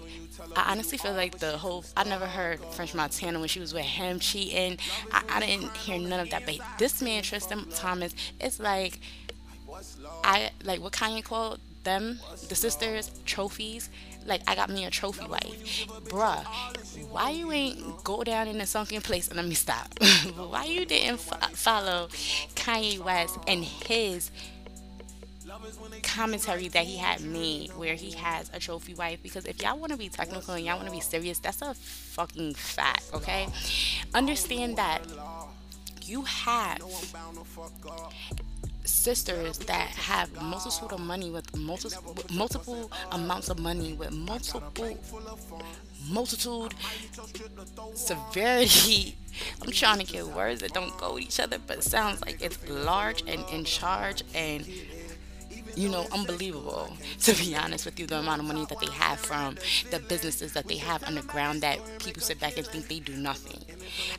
I 0.55 0.71
honestly 0.71 0.97
feel 0.97 1.13
like 1.13 1.39
the 1.39 1.57
whole, 1.57 1.83
I 1.97 2.03
never 2.03 2.25
heard 2.25 2.59
French 2.71 2.93
Montana 2.93 3.39
when 3.39 3.47
she 3.49 3.59
was 3.59 3.73
with 3.73 3.83
him 3.85 4.19
cheating. 4.19 4.77
I, 5.11 5.23
I 5.29 5.39
didn't 5.39 5.75
hear 5.77 5.99
none 5.99 6.19
of 6.19 6.29
that. 6.29 6.45
But 6.45 6.59
this 6.77 7.01
man, 7.01 7.23
Tristan 7.23 7.65
Thomas, 7.73 8.13
it's 8.39 8.59
like, 8.59 8.99
I, 10.23 10.51
like 10.63 10.81
what 10.81 10.93
Kanye 10.93 11.23
called 11.23 11.59
them, 11.85 12.19
the 12.49 12.55
sisters, 12.55 13.09
trophies. 13.25 13.89
Like 14.25 14.41
I 14.47 14.55
got 14.55 14.69
me 14.69 14.85
a 14.85 14.89
trophy 14.89 15.27
wife, 15.27 15.85
bruh. 16.09 16.43
Why 17.11 17.29
you 17.29 17.51
ain't 17.51 18.03
go 18.03 18.23
down 18.23 18.47
in 18.47 18.59
a 18.59 18.65
sunken 18.65 19.01
place? 19.01 19.27
And 19.27 19.37
let 19.37 19.45
me 19.45 19.53
stop. 19.53 19.87
why 20.35 20.65
you 20.65 20.83
didn't 20.85 21.19
fo- 21.19 21.37
follow 21.53 22.07
Kanye 22.55 22.99
West 22.99 23.37
and 23.47 23.63
his 23.63 24.31
commentary 26.03 26.67
that 26.69 26.85
he 26.85 26.97
had 26.97 27.21
made 27.21 27.69
where 27.77 27.95
he 27.95 28.11
has 28.11 28.49
a 28.53 28.59
trophy 28.59 28.93
wife 28.93 29.19
because 29.23 29.45
if 29.45 29.61
y'all 29.61 29.77
want 29.77 29.91
to 29.91 29.97
be 29.97 30.09
technical 30.09 30.53
and 30.53 30.65
y'all 30.65 30.75
want 30.75 30.87
to 30.87 30.93
be 30.93 30.99
serious 30.99 31.39
that's 31.39 31.61
a 31.61 31.73
fucking 31.73 32.53
fact 32.53 33.03
okay 33.13 33.47
understand 34.13 34.75
that 34.77 35.01
you 36.03 36.21
have 36.23 36.79
sisters 38.85 39.57
that 39.59 39.87
have 39.89 40.31
multitude 40.41 40.91
of 40.91 40.99
money 40.99 41.29
with 41.29 41.55
multiple 41.55 42.15
multiple 42.33 42.91
amounts 43.11 43.49
of 43.49 43.59
money 43.59 43.93
with 43.93 44.11
multiple 44.11 44.97
multitude 46.09 46.73
severity 47.93 49.17
i'm 49.61 49.71
trying 49.71 49.99
to 49.99 50.05
get 50.05 50.25
words 50.25 50.61
that 50.61 50.73
don't 50.73 50.95
go 50.97 51.15
with 51.15 51.23
each 51.23 51.39
other 51.39 51.57
but 51.65 51.83
sounds 51.83 52.21
like 52.25 52.41
it's 52.41 52.57
large 52.69 53.23
and 53.27 53.43
in 53.51 53.63
charge 53.63 54.23
and 54.33 54.67
you 55.75 55.89
know, 55.89 56.05
unbelievable, 56.11 56.89
to 57.19 57.33
be 57.33 57.55
honest 57.55 57.85
with 57.85 57.99
you, 57.99 58.07
the 58.07 58.19
amount 58.19 58.41
of 58.41 58.47
money 58.47 58.65
that 58.65 58.79
they 58.79 58.91
have 58.91 59.19
from 59.19 59.55
the 59.91 59.99
businesses 59.99 60.53
that 60.53 60.67
they 60.67 60.77
have 60.77 61.03
underground 61.03 61.61
that 61.61 61.79
people 61.99 62.21
sit 62.21 62.39
back 62.39 62.57
and 62.57 62.65
think 62.65 62.87
they 62.87 62.99
do 62.99 63.15
nothing. 63.17 63.64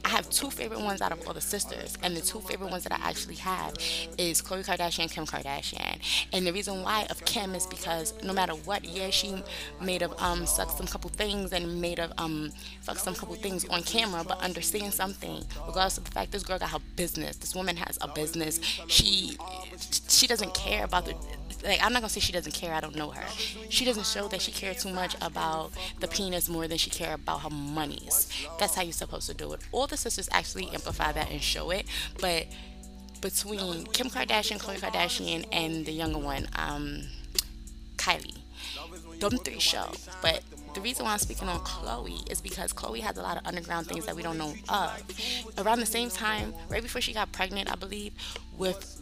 I 0.05 0.09
have 0.09 0.29
two 0.31 0.51
favorite 0.51 0.81
ones 0.81 1.01
out 1.01 1.13
of 1.13 1.27
all 1.27 1.35
the 1.35 1.41
sisters, 1.41 1.97
and 2.03 2.17
the 2.17 2.21
two 2.21 2.41
favorite 2.41 2.71
ones 2.71 2.85
that 2.85 2.93
I 2.93 3.09
actually 3.09 3.37
have 3.37 3.75
is 4.19 4.43
Khloe 4.43 4.65
Kardashian 4.65 5.01
and 5.03 5.11
Kim 5.11 5.27
Kardashian. 5.27 5.99
And 6.33 6.47
the 6.47 6.53
reason 6.53 6.83
why 6.83 7.07
of 7.11 7.25
Kim 7.25 7.55
is 7.55 7.67
because 7.67 8.15
no 8.23 8.33
matter 8.33 8.53
what, 8.53 8.85
yeah, 8.85 9.11
she 9.11 9.43
made 9.81 10.03
of 10.03 10.15
um 10.21 10.47
suck 10.47 10.71
some 10.71 10.87
couple 10.87 11.11
things 11.11 11.53
and 11.53 11.81
made 11.81 11.99
of 11.99 12.13
um 12.19 12.53
fuck 12.81 12.99
some 12.99 13.15
couple 13.15 13.35
things 13.35 13.65
on 13.69 13.83
camera, 13.83 14.23
but 14.27 14.39
understand 14.41 14.93
something, 14.93 15.45
regardless 15.67 15.99
of 15.99 16.05
the 16.05 16.11
fact 16.11 16.33
this 16.33 16.43
girl 16.43 16.59
got 16.59 16.71
her 16.71 16.79
business. 16.97 17.37
This 17.37 17.55
woman 17.55 17.77
has 17.77 17.99
a 18.01 18.09
business. 18.09 18.61
She 18.87 19.37
she 20.09 20.27
doesn't 20.27 20.55
care 20.55 20.85
about 20.85 21.05
the 21.07 21.15
like 21.65 21.83
I'm 21.83 21.93
not 21.93 22.01
gonna 22.01 22.09
say 22.09 22.21
she 22.21 22.33
doesn't 22.33 22.53
care. 22.55 22.73
I 22.75 22.81
don't 22.81 22.97
know 22.97 23.11
her. 23.11 23.27
She 23.69 23.85
doesn't 23.85 24.07
show 24.07 24.29
that 24.29 24.41
she 24.41 24.53
cares 24.53 24.83
too 24.83 24.93
much 24.93 25.15
about 25.21 25.73
the 26.01 26.09
penis 26.09 26.49
more 26.49 26.69
than 26.69 26.79
she 26.79 26.91
care 26.91 27.15
about 27.15 27.43
her 27.43 27.51
monies. 27.51 28.31
That's 28.59 28.75
how 28.75 28.83
you're 28.83 28.93
supposed 28.93 29.27
to 29.29 29.35
do 29.35 29.53
it. 29.53 29.61
All 29.73 29.87
the 29.87 29.97
sisters 29.97 30.29
actually 30.33 30.69
amplify 30.71 31.13
that 31.13 31.31
and 31.31 31.43
show 31.43 31.71
it, 31.71 31.87
but 32.21 32.47
between 33.21 33.85
Kim 33.87 34.09
Kardashian, 34.09 34.59
Khloe 34.59 34.79
Kardashian, 34.79 35.47
and 35.53 35.87
the 35.87 35.93
younger 35.93 36.19
one, 36.19 36.49
um, 36.57 37.03
Kylie, 37.97 38.39
them 39.19 39.39
three 39.39 39.59
show. 39.59 39.91
But 40.23 40.43
the 40.75 40.81
reason 40.81 41.05
why 41.05 41.13
I'm 41.13 41.19
speaking 41.19 41.49
on 41.49 41.61
Khloe 41.61 42.31
is 42.31 42.41
because 42.41 42.73
Khloe 42.73 43.01
has 43.01 43.17
a 43.17 43.23
lot 43.23 43.37
of 43.39 43.47
underground 43.47 43.87
things 43.87 44.07
that 44.07 44.15
we 44.15 44.23
don't 44.23 44.39
know 44.39 44.55
of. 44.69 45.03
Around 45.59 45.81
the 45.81 45.87
same 45.87 46.11
time, 46.11 46.55
right 46.69 46.83
before 46.83 47.01
she 47.01 47.13
got 47.13 47.33
pregnant, 47.33 47.71
I 47.73 47.77
believe, 47.77 48.13
with 48.57 49.01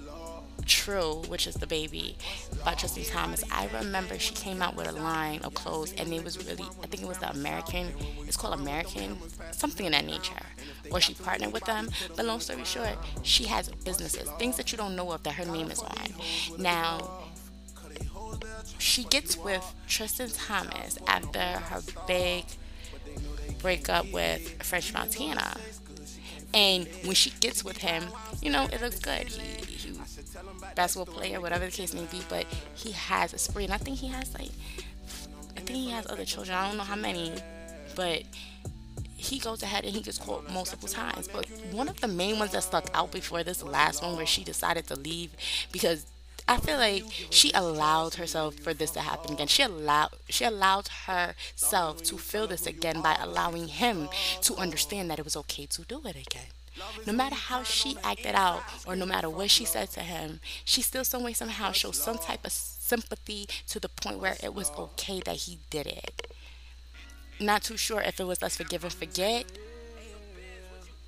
True, 0.67 1.23
which 1.29 1.47
is 1.47 1.55
the 1.57 1.67
baby 1.67 2.17
by 2.65 2.75
Tristan 2.75 3.05
Thomas. 3.05 3.45
I 3.51 3.69
remember 3.73 4.19
she 4.19 4.35
came 4.35 4.63
out 4.63 4.77
with 4.77 4.89
a 4.89 4.93
line 4.93 5.43
of 5.43 5.55
clothes 5.55 5.93
and 5.99 6.13
it 6.13 6.25
was 6.25 6.39
really, 6.47 6.65
I 6.83 6.87
think 6.87 7.03
it 7.03 7.09
was 7.09 7.19
the 7.19 7.31
American, 7.31 7.93
it's 8.27 8.37
called 8.37 8.59
American, 8.59 9.19
something 9.53 9.85
in 9.85 9.93
that 9.93 10.07
nature, 10.07 10.47
or 10.91 11.01
she 11.01 11.15
partnered 11.15 11.53
with 11.53 11.65
them. 11.65 11.91
But 12.17 12.25
long 12.25 12.41
story 12.41 12.65
short, 12.65 12.97
she 13.23 13.45
has 13.45 13.69
businesses, 13.85 14.29
things 14.39 14.57
that 14.57 14.73
you 14.73 14.79
don't 14.79 14.97
know 14.97 15.13
of 15.13 15.23
that 15.25 15.35
her 15.35 15.45
name 15.45 15.71
is 15.71 15.81
on. 15.81 16.15
Now, 16.59 17.25
she 18.79 19.05
gets 19.05 19.37
with 19.37 19.75
Tristan 19.87 20.31
Thomas 20.31 20.99
after 21.07 21.39
her 21.41 21.81
big 22.07 22.45
breakup 23.61 24.11
with 24.13 24.63
French 24.63 24.93
Montana. 24.93 25.57
And 26.53 26.87
when 27.03 27.15
she 27.15 27.31
gets 27.41 27.65
with 27.65 27.79
him, 27.79 28.05
you 28.41 28.51
know, 28.51 28.69
it 28.73 28.81
looks 28.81 29.01
good. 29.01 29.27
He, 29.29 29.64
basketball 30.75 31.13
player, 31.15 31.41
whatever 31.41 31.67
the 31.67 31.73
case 31.73 31.95
may 31.95 32.05
be, 32.05 32.21
but 32.29 32.47
he 32.75 32.93
has 32.93 33.33
a 33.33 33.39
spree. 33.39 33.65
And 33.65 33.73
I 33.73 33.79
think 33.79 33.99
he 33.99 34.09
has 34.09 34.33
like, 34.35 34.51
I 35.57 35.61
think 35.61 35.79
he 35.79 35.91
has 35.91 36.07
other 36.07 36.25
children. 36.25 36.57
I 36.57 36.69
don't 36.69 36.77
know 36.77 36.85
how 36.85 36.97
many, 36.97 37.33
but 37.95 38.23
he 39.17 39.39
goes 39.39 39.63
ahead 39.63 39.85
and 39.85 39.95
he 39.95 40.03
gets 40.03 40.19
caught 40.19 40.51
multiple 40.51 40.89
times. 40.89 41.29
But 41.29 41.47
one 41.73 41.89
of 41.89 42.01
the 42.01 42.09
main 42.09 42.39
ones 42.39 42.53
that 42.53 42.63
stuck 42.63 42.91
out 42.95 43.11
before 43.11 43.43
this 43.43 43.63
last 43.63 44.03
one, 44.03 44.17
where 44.17 44.27
she 44.27 44.45
decided 44.45 44.87
to 44.89 44.97
leave 44.97 45.31
because 45.73 46.07
I 46.47 46.59
feel 46.59 46.77
like 46.77 47.05
she 47.31 47.51
allowed 47.55 48.15
herself 48.15 48.57
for 48.57 48.75
this 48.75 48.91
to 48.93 49.01
happen 49.01 49.33
again. 49.33 49.47
She 49.47 49.63
allowed 49.63 50.11
she 50.29 50.45
allowed 50.45 50.89
herself 51.07 52.03
to 52.05 52.19
feel 52.19 52.47
this 52.47 52.67
again 52.67 53.01
by 53.01 53.17
allowing 53.19 53.69
him 53.69 54.09
to 54.43 54.55
understand 54.57 55.11
that 55.11 55.19
it 55.19 55.25
was 55.25 55.37
okay 55.37 55.67
to 55.67 55.83
do 55.83 56.03
it 56.05 56.17
again. 56.17 56.49
No 57.07 57.13
matter 57.13 57.35
how 57.37 57.63
she 57.63 57.97
acted 58.03 58.35
out 58.35 58.63
or 58.87 58.97
no 58.97 59.07
matter 59.07 59.29
what 59.31 59.51
she 59.51 59.65
said 59.65 59.91
to 59.91 60.01
him, 60.01 60.41
she 60.65 60.83
still 60.83 61.05
some 61.05 61.23
way 61.23 61.33
somehow 61.33 61.73
showed 61.73 61.95
some 61.95 62.19
type 62.19 62.45
of 62.45 62.53
sympathy 62.53 63.47
to 63.69 63.79
the 63.81 63.89
point 63.89 64.19
where 64.19 64.37
it 64.43 64.55
was 64.55 64.71
okay 64.77 65.21
that 65.25 65.37
he 65.37 65.59
did 65.71 65.87
it. 65.87 66.31
Not 67.41 67.63
too 67.63 67.77
sure 67.77 68.01
if 68.01 68.21
it 68.21 68.25
was 68.25 68.43
let's 68.43 68.57
forgive 68.57 68.85
and 68.85 68.93
forget. 68.93 69.47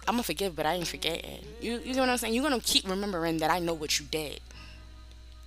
I'm 0.08 0.14
gonna 0.14 0.22
forgive, 0.22 0.54
but 0.54 0.66
I 0.66 0.74
ain't 0.74 0.86
forgetting. 0.86 1.44
You, 1.60 1.80
you 1.84 1.94
know 1.94 2.00
what 2.00 2.10
I'm 2.10 2.18
saying? 2.18 2.34
You're 2.34 2.44
gonna 2.44 2.60
keep 2.60 2.88
remembering 2.88 3.38
that 3.38 3.50
I 3.50 3.58
know 3.58 3.74
what 3.74 3.98
you 3.98 4.06
did. 4.08 4.40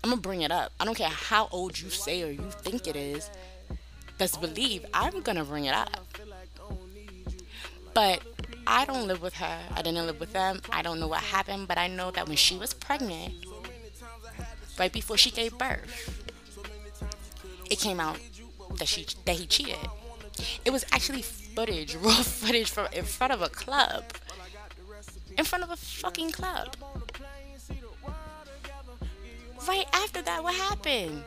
I'm 0.03 0.09
gonna 0.09 0.21
bring 0.21 0.41
it 0.41 0.51
up. 0.51 0.71
I 0.79 0.85
don't 0.85 0.95
care 0.95 1.09
how 1.09 1.47
old 1.51 1.79
you 1.79 1.89
say 1.89 2.23
or 2.23 2.31
you 2.31 2.43
think 2.61 2.87
it 2.87 2.95
is. 2.95 3.29
Best 4.17 4.39
believe 4.41 4.85
I'm 4.93 5.21
gonna 5.21 5.45
bring 5.45 5.65
it 5.65 5.73
up. 5.73 5.89
But 7.99 8.21
I 8.65 8.85
don't 8.85 9.07
live 9.09 9.21
with 9.21 9.33
her. 9.33 9.59
I 9.75 9.81
didn't 9.81 10.05
live 10.05 10.21
with 10.21 10.31
them. 10.31 10.61
I 10.71 10.81
don't 10.81 11.01
know 11.01 11.07
what 11.09 11.19
happened, 11.19 11.67
but 11.67 11.77
I 11.77 11.87
know 11.87 12.11
that 12.11 12.29
when 12.29 12.37
she 12.37 12.55
was 12.55 12.73
pregnant, 12.73 13.33
right 14.79 14.89
before 14.89 15.17
she 15.17 15.29
gave 15.31 15.57
birth, 15.57 16.23
it 17.69 17.77
came 17.77 17.99
out 17.99 18.17
that 18.77 18.87
she 18.87 19.05
that 19.25 19.35
he 19.35 19.45
cheated. 19.47 19.75
It 20.63 20.69
was 20.69 20.85
actually 20.93 21.23
footage, 21.23 21.95
raw 22.05 22.23
footage 22.23 22.69
from 22.69 22.87
in 22.93 23.03
front 23.03 23.33
of 23.33 23.41
a 23.41 23.49
club. 23.49 24.05
In 25.37 25.43
front 25.43 25.65
of 25.65 25.69
a 25.69 25.75
fucking 25.75 26.31
club 26.31 26.77
right 29.69 29.85
after 29.93 30.21
that, 30.23 30.43
what 30.43 30.55
happened? 30.55 31.23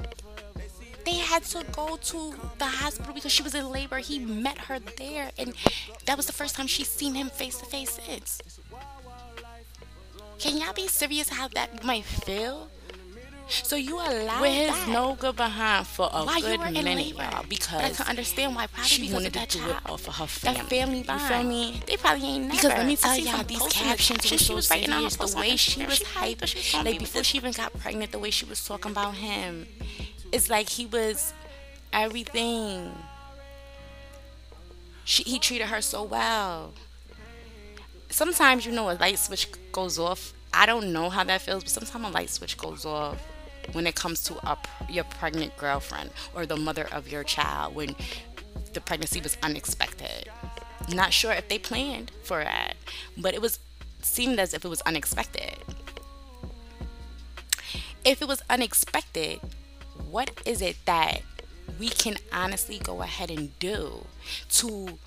They 1.04 1.16
had 1.16 1.42
to 1.44 1.64
go 1.72 1.96
to 1.96 2.34
the 2.58 2.64
hospital 2.64 3.14
because 3.14 3.32
she 3.32 3.42
was 3.42 3.54
in 3.54 3.68
labor. 3.70 3.98
He 3.98 4.18
met 4.18 4.58
her 4.58 4.78
there, 4.78 5.30
and 5.38 5.54
that 6.06 6.16
was 6.16 6.26
the 6.26 6.32
first 6.32 6.54
time 6.54 6.66
she's 6.66 6.88
seen 6.88 7.14
him 7.14 7.28
face 7.28 7.58
to 7.58 7.66
face 7.66 7.98
since. 8.04 8.40
Can 10.38 10.56
y'all 10.58 10.72
be 10.72 10.88
serious 10.88 11.28
how 11.28 11.48
that 11.48 11.84
might 11.84 12.04
feel? 12.04 12.68
So 13.48 13.76
you 13.76 13.96
allowed 13.96 14.40
with 14.40 14.52
his 14.52 14.70
that. 14.70 14.88
no 14.88 15.14
good 15.14 15.36
behind 15.36 15.86
for 15.86 16.08
a 16.12 16.24
why 16.24 16.40
good 16.40 16.60
minute, 16.72 17.08
y'all. 17.08 17.44
Because 17.48 17.82
but 17.82 17.84
I 17.84 17.90
can 17.90 18.06
understand 18.08 18.54
why. 18.54 18.66
Probably 18.66 18.88
she 18.88 19.12
wanted 19.12 19.34
to 19.34 19.40
do 19.40 19.58
child. 19.58 19.70
it 19.70 19.90
off 19.90 20.08
of 20.08 20.16
her 20.16 20.26
family. 20.26 20.60
That 20.60 20.68
family 20.70 21.02
bond. 21.02 21.20
You 21.20 21.28
feel 21.28 21.42
me? 21.42 21.82
They 21.86 21.96
probably 21.96 22.26
ain't 22.26 22.44
never. 22.44 22.56
Because 22.56 22.78
let 22.78 22.86
me 22.86 22.96
tell 22.96 23.18
y'all, 23.18 23.44
these 23.44 23.72
captions 23.72 24.30
were 24.30 24.38
so 24.38 24.60
serious. 24.60 25.16
The 25.16 25.36
way 25.38 25.56
she 25.56 25.84
was 25.84 26.00
hyped, 26.00 26.84
like 26.84 26.98
before 26.98 27.24
she 27.24 27.38
even 27.38 27.52
got 27.52 27.78
pregnant, 27.78 28.12
the 28.12 28.18
way 28.18 28.30
she 28.30 28.46
was 28.46 28.64
talking 28.64 28.92
about 28.92 29.14
him, 29.14 29.66
it's 30.32 30.48
like 30.50 30.68
he 30.68 30.86
was 30.86 31.32
everything. 31.92 32.92
She, 35.04 35.22
he 35.24 35.38
treated 35.38 35.68
her 35.68 35.80
so 35.80 36.02
well. 36.02 36.72
Sometimes, 38.08 38.66
you 38.66 38.72
know, 38.72 38.90
a 38.90 38.92
light 38.92 39.18
switch 39.18 39.48
goes 39.72 39.98
off. 39.98 40.32
I 40.54 40.66
don't 40.66 40.92
know 40.92 41.10
how 41.10 41.24
that 41.24 41.42
feels, 41.42 41.64
but 41.64 41.70
sometimes 41.72 42.06
a 42.06 42.10
light 42.10 42.30
switch 42.30 42.56
goes 42.56 42.84
off 42.84 43.18
when 43.72 43.86
it 43.86 43.94
comes 43.94 44.22
to 44.24 44.34
a, 44.46 44.58
your 44.90 45.04
pregnant 45.04 45.56
girlfriend 45.56 46.10
or 46.34 46.46
the 46.46 46.56
mother 46.56 46.88
of 46.92 47.10
your 47.10 47.24
child 47.24 47.74
when 47.74 47.94
the 48.72 48.80
pregnancy 48.80 49.20
was 49.20 49.36
unexpected. 49.42 50.28
Not 50.92 51.12
sure 51.12 51.32
if 51.32 51.48
they 51.48 51.58
planned 51.58 52.10
for 52.22 52.40
it, 52.40 52.74
but 53.16 53.34
it 53.34 53.42
was 53.42 53.58
seemed 54.02 54.38
as 54.40 54.52
if 54.52 54.64
it 54.64 54.68
was 54.68 54.82
unexpected. 54.82 55.56
If 58.04 58.20
it 58.20 58.26
was 58.26 58.42
unexpected, 58.50 59.40
what 60.10 60.30
is 60.44 60.60
it 60.62 60.76
that 60.86 61.22
we 61.78 61.88
can 61.88 62.16
honestly 62.32 62.78
go 62.78 63.02
ahead 63.02 63.30
and 63.30 63.58
do 63.58 64.06
to 64.50 64.98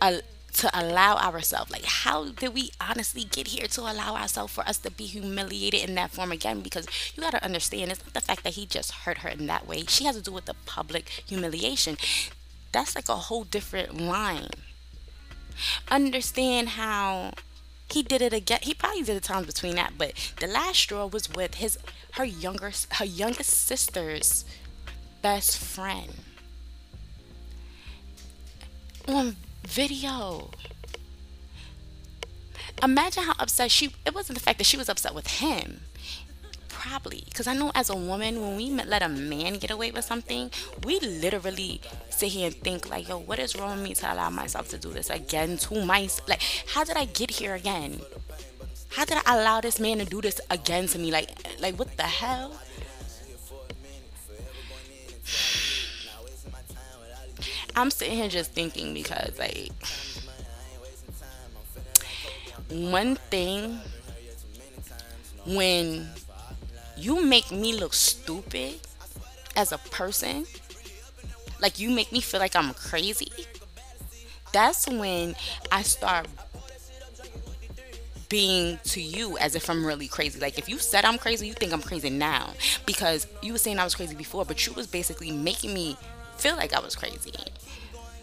uh, 0.00 0.18
to 0.54 0.70
allow 0.78 1.16
ourselves? 1.16 1.70
Like 1.70 1.84
how 1.84 2.30
did 2.30 2.54
we 2.54 2.70
honestly 2.80 3.24
get 3.24 3.48
here 3.48 3.66
to 3.66 3.80
allow 3.82 4.14
ourselves 4.14 4.52
for 4.52 4.66
us 4.68 4.78
to 4.78 4.90
be 4.90 5.04
humiliated 5.04 5.88
in 5.88 5.94
that 5.96 6.10
form 6.10 6.32
again? 6.32 6.60
Because 6.60 6.86
you 7.14 7.22
got 7.22 7.30
to 7.32 7.44
understand 7.44 7.90
it's 7.90 8.02
not 8.04 8.14
the 8.14 8.20
fact 8.20 8.44
that 8.44 8.54
he 8.54 8.66
just 8.66 8.92
hurt 8.92 9.18
her 9.18 9.28
in 9.28 9.46
that 9.46 9.66
way. 9.66 9.84
She 9.88 10.04
has 10.04 10.16
to 10.16 10.22
do 10.22 10.32
with 10.32 10.44
the 10.44 10.54
public 10.66 11.08
humiliation. 11.08 11.96
That's 12.72 12.94
like 12.94 13.08
a 13.08 13.16
whole 13.16 13.44
different 13.44 14.00
line. 14.00 14.48
Understand 15.90 16.70
how 16.70 17.32
he 17.92 18.02
did 18.02 18.22
it 18.22 18.32
again 18.32 18.58
he 18.62 18.74
probably 18.74 19.02
did 19.02 19.16
it 19.16 19.22
times 19.22 19.46
between 19.46 19.74
that 19.76 19.92
but 19.98 20.12
the 20.40 20.46
last 20.46 20.78
straw 20.78 21.06
was 21.06 21.28
with 21.30 21.56
his 21.56 21.78
her 22.12 22.24
younger 22.24 22.72
her 22.92 23.04
youngest 23.04 23.50
sister's 23.50 24.44
best 25.22 25.56
friend. 25.56 26.12
On 29.08 29.36
video. 29.62 30.50
Imagine 32.82 33.22
how 33.22 33.34
upset 33.38 33.70
she 33.70 33.94
it 34.04 34.14
wasn't 34.14 34.36
the 34.36 34.44
fact 34.44 34.58
that 34.58 34.64
she 34.64 34.76
was 34.76 34.88
upset 34.88 35.14
with 35.14 35.28
him 35.28 35.82
probably 36.82 37.22
because 37.26 37.46
i 37.46 37.54
know 37.54 37.70
as 37.76 37.88
a 37.90 37.94
woman 37.94 38.40
when 38.40 38.56
we 38.56 38.68
let 38.70 39.02
a 39.02 39.08
man 39.08 39.54
get 39.54 39.70
away 39.70 39.92
with 39.92 40.04
something 40.04 40.50
we 40.84 40.98
literally 40.98 41.80
sit 42.10 42.30
here 42.30 42.46
and 42.46 42.56
think 42.56 42.90
like 42.90 43.08
yo 43.08 43.18
what 43.18 43.38
is 43.38 43.54
wrong 43.56 43.76
with 43.76 43.88
me 43.88 43.94
to 43.94 44.12
allow 44.12 44.28
myself 44.28 44.68
to 44.68 44.76
do 44.78 44.90
this 44.90 45.08
again 45.08 45.56
to 45.56 45.84
myself? 45.84 46.28
like 46.28 46.42
how 46.74 46.82
did 46.82 46.96
i 46.96 47.04
get 47.04 47.30
here 47.30 47.54
again 47.54 48.00
how 48.90 49.04
did 49.04 49.16
i 49.24 49.34
allow 49.38 49.60
this 49.60 49.78
man 49.78 49.98
to 49.98 50.04
do 50.04 50.20
this 50.20 50.40
again 50.50 50.88
to 50.88 50.98
me 50.98 51.12
like 51.12 51.30
like 51.60 51.78
what 51.78 51.96
the 51.96 52.02
hell 52.02 52.52
i'm 57.76 57.90
sitting 57.92 58.16
here 58.16 58.28
just 58.28 58.50
thinking 58.52 58.92
because 58.92 59.38
like 59.38 59.70
one 62.68 63.14
thing 63.30 63.78
when 65.46 66.08
you 66.96 67.24
make 67.24 67.50
me 67.50 67.78
look 67.78 67.94
stupid 67.94 68.80
as 69.56 69.72
a 69.72 69.78
person, 69.78 70.46
like 71.60 71.78
you 71.78 71.90
make 71.90 72.12
me 72.12 72.20
feel 72.20 72.40
like 72.40 72.56
I'm 72.56 72.74
crazy, 72.74 73.30
that's 74.52 74.88
when 74.88 75.34
I 75.70 75.82
start 75.82 76.26
being 78.28 78.78
to 78.84 79.00
you 79.00 79.36
as 79.38 79.54
if 79.54 79.68
I'm 79.68 79.84
really 79.84 80.08
crazy. 80.08 80.40
Like 80.40 80.58
if 80.58 80.68
you 80.68 80.78
said 80.78 81.04
I'm 81.04 81.18
crazy, 81.18 81.46
you 81.46 81.52
think 81.52 81.72
I'm 81.72 81.82
crazy 81.82 82.08
now 82.08 82.54
because 82.86 83.26
you 83.42 83.52
were 83.52 83.58
saying 83.58 83.78
I 83.78 83.84
was 83.84 83.94
crazy 83.94 84.14
before, 84.14 84.44
but 84.44 84.66
you 84.66 84.72
was 84.72 84.86
basically 84.86 85.30
making 85.30 85.74
me 85.74 85.98
feel 86.38 86.56
like 86.56 86.72
I 86.72 86.80
was 86.80 86.96
crazy. 86.96 87.34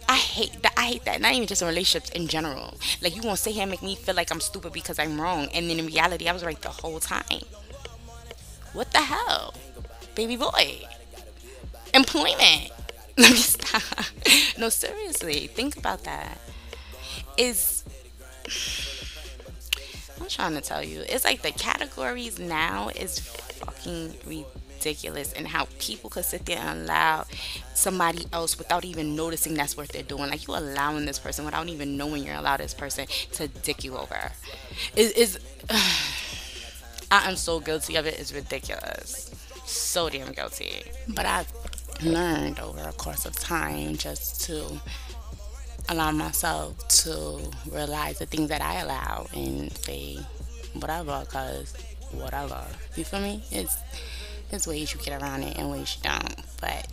I 0.08 0.16
hate 0.16 0.60
that. 0.62 0.72
I 0.76 0.86
hate 0.86 1.04
that. 1.04 1.20
Not 1.20 1.34
even 1.34 1.46
just 1.46 1.62
in 1.62 1.68
relationships 1.68 2.10
in 2.10 2.26
general. 2.26 2.74
Like 3.00 3.14
you 3.14 3.22
won't 3.22 3.38
sit 3.38 3.52
here 3.52 3.62
and 3.62 3.70
make 3.70 3.82
me 3.82 3.94
feel 3.94 4.16
like 4.16 4.32
I'm 4.32 4.40
stupid 4.40 4.72
because 4.72 4.98
I'm 4.98 5.20
wrong, 5.20 5.46
and 5.54 5.70
then 5.70 5.78
in 5.78 5.86
reality, 5.86 6.26
I 6.28 6.32
was 6.32 6.44
right 6.44 6.60
the 6.60 6.68
whole 6.68 6.98
time. 6.98 7.42
What 8.72 8.92
the 8.92 8.98
hell, 8.98 9.54
baby 10.14 10.36
boy? 10.36 10.82
Employment. 11.94 12.70
Let 13.18 13.30
me 13.32 13.36
stop. 13.36 13.82
No, 14.58 14.68
seriously, 14.68 15.48
think 15.48 15.76
about 15.76 16.04
that. 16.04 16.38
Is 17.36 17.84
I'm 20.20 20.28
trying 20.28 20.54
to 20.54 20.60
tell 20.60 20.82
you, 20.84 21.02
it's 21.08 21.24
like 21.24 21.42
the 21.42 21.52
categories 21.52 22.38
now 22.38 22.88
is 22.90 23.18
fucking 23.18 24.14
ridiculous 24.26 25.32
and 25.32 25.48
how 25.48 25.66
people 25.78 26.10
could 26.10 26.24
sit 26.24 26.46
there 26.46 26.58
and 26.58 26.82
allow 26.82 27.24
somebody 27.74 28.26
else 28.32 28.58
without 28.58 28.84
even 28.84 29.16
noticing 29.16 29.54
that's 29.54 29.76
what 29.76 29.88
they're 29.88 30.02
doing. 30.02 30.30
Like 30.30 30.46
you 30.46 30.54
allowing 30.54 31.06
this 31.06 31.18
person 31.18 31.44
without 31.44 31.68
even 31.68 31.96
knowing 31.96 32.24
you're 32.24 32.36
allowed 32.36 32.58
this 32.60 32.74
person 32.74 33.06
to 33.32 33.48
dick 33.48 33.82
you 33.84 33.96
over. 33.96 34.32
Is 34.96 35.12
is 35.12 35.38
I 37.10 37.28
am 37.28 37.36
so 37.36 37.60
guilty 37.60 37.96
of 37.96 38.06
it. 38.06 38.18
It's 38.18 38.32
ridiculous. 38.32 39.30
So 39.64 40.08
damn 40.08 40.32
guilty. 40.32 40.82
But 41.08 41.26
I've 41.26 41.52
learned 42.02 42.60
over 42.60 42.88
a 42.88 42.92
course 42.92 43.26
of 43.26 43.34
time 43.34 43.96
just 43.96 44.42
to 44.42 44.80
allow 45.88 46.12
myself 46.12 46.86
to 46.88 47.40
realize 47.70 48.18
the 48.18 48.26
things 48.26 48.48
that 48.48 48.62
I 48.62 48.80
allow 48.80 49.26
and 49.34 49.72
say 49.72 50.18
whatever 50.74 51.22
because 51.24 51.74
whatever. 52.12 52.64
You 52.96 53.04
feel 53.04 53.20
me? 53.20 53.42
It's 53.50 53.76
there's 54.50 54.66
ways 54.66 54.92
you 54.94 55.00
get 55.00 55.20
around 55.20 55.42
it 55.42 55.56
and 55.56 55.70
ways 55.70 55.96
you 55.96 56.08
don't. 56.08 56.36
But 56.60 56.86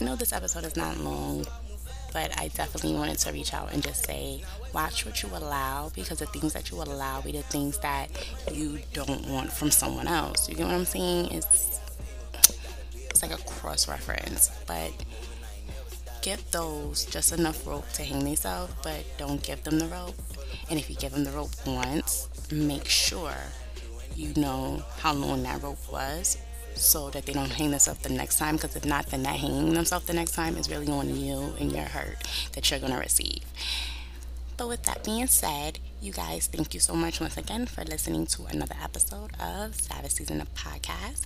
I 0.00 0.04
know 0.04 0.16
this 0.16 0.32
episode 0.32 0.64
is 0.64 0.76
not 0.76 0.98
long, 0.98 1.46
but 2.14 2.30
I 2.40 2.48
definitely 2.48 2.94
wanted 2.94 3.18
to 3.18 3.32
reach 3.32 3.52
out 3.52 3.72
and 3.72 3.82
just 3.82 4.06
say, 4.06 4.40
watch 4.72 5.04
what 5.04 5.22
you 5.22 5.28
allow 5.30 5.90
because 5.94 6.20
the 6.20 6.26
things 6.26 6.52
that 6.52 6.70
you 6.70 6.80
allow 6.80 7.20
be 7.20 7.32
the 7.32 7.42
things 7.42 7.76
that 7.80 8.08
you 8.52 8.78
don't 8.92 9.26
want 9.28 9.52
from 9.52 9.72
someone 9.72 10.06
else. 10.06 10.48
You 10.48 10.54
get 10.54 10.66
what 10.66 10.76
I'm 10.76 10.84
saying? 10.84 11.32
It's 11.32 11.80
it's 13.10 13.20
like 13.20 13.32
a 13.32 13.42
cross 13.44 13.88
reference, 13.88 14.50
but 14.66 14.92
give 16.22 16.48
those 16.52 17.04
just 17.04 17.32
enough 17.32 17.66
rope 17.66 17.88
to 17.94 18.04
hang 18.04 18.24
themselves, 18.24 18.72
but 18.84 19.04
don't 19.18 19.42
give 19.42 19.64
them 19.64 19.80
the 19.80 19.86
rope. 19.86 20.14
And 20.70 20.78
if 20.78 20.88
you 20.88 20.96
give 20.96 21.12
them 21.12 21.24
the 21.24 21.32
rope 21.32 21.50
once, 21.66 22.28
make 22.52 22.88
sure 22.88 23.34
you 24.14 24.32
know 24.36 24.84
how 24.98 25.12
long 25.12 25.42
that 25.42 25.60
rope 25.62 25.92
was 25.92 26.38
so 26.74 27.10
that 27.10 27.26
they 27.26 27.32
don't 27.32 27.50
hang 27.52 27.70
themselves 27.70 28.00
the 28.00 28.08
next 28.08 28.38
time 28.38 28.56
because 28.56 28.74
if 28.76 28.84
not 28.84 29.06
then 29.06 29.22
that 29.22 29.36
hanging 29.36 29.74
themselves 29.74 30.06
the 30.06 30.12
next 30.12 30.32
time 30.32 30.56
is 30.56 30.68
really 30.70 30.88
on 30.88 31.14
you 31.14 31.54
and 31.58 31.72
your 31.72 31.84
hurt 31.84 32.16
that 32.52 32.70
you're 32.70 32.80
going 32.80 32.92
to 32.92 32.98
receive. 32.98 33.44
But 34.56 34.68
with 34.68 34.84
that 34.84 35.02
being 35.04 35.26
said 35.26 35.78
you 36.00 36.12
guys 36.12 36.46
thank 36.46 36.74
you 36.74 36.80
so 36.80 36.94
much 36.94 37.20
once 37.20 37.36
again 37.36 37.66
for 37.66 37.82
listening 37.84 38.26
to 38.26 38.44
another 38.44 38.74
episode 38.82 39.30
of 39.40 39.74
Savage 39.74 40.12
Season 40.12 40.40
of 40.40 40.52
Podcast. 40.54 41.24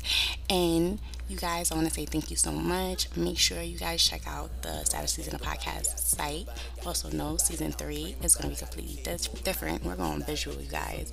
And 0.49 0.99
you 1.29 1.37
guys 1.37 1.73
I 1.73 1.75
want 1.75 1.89
to 1.89 1.93
say 1.93 2.05
thank 2.07 2.31
you 2.31 2.37
so 2.37 2.53
much. 2.53 3.15
Make 3.17 3.39
sure 3.39 3.61
you 3.61 3.77
guys 3.77 4.03
check 4.03 4.23
out 4.27 4.63
the 4.63 4.85
Savage 4.85 5.11
Season 5.11 5.35
of 5.35 5.43
Podcast 5.43 5.99
site. 5.99 6.49
Also 6.87 7.11
know 7.11 7.37
season 7.37 7.73
3 7.73 8.17
is 8.23 8.37
going 8.37 8.55
to 8.55 8.55
be 8.55 8.67
completely 8.67 9.03
different. 9.43 9.85
We're 9.85 9.97
going 9.97 10.23
visual 10.23 10.61
you 10.61 10.71
guys. 10.71 11.13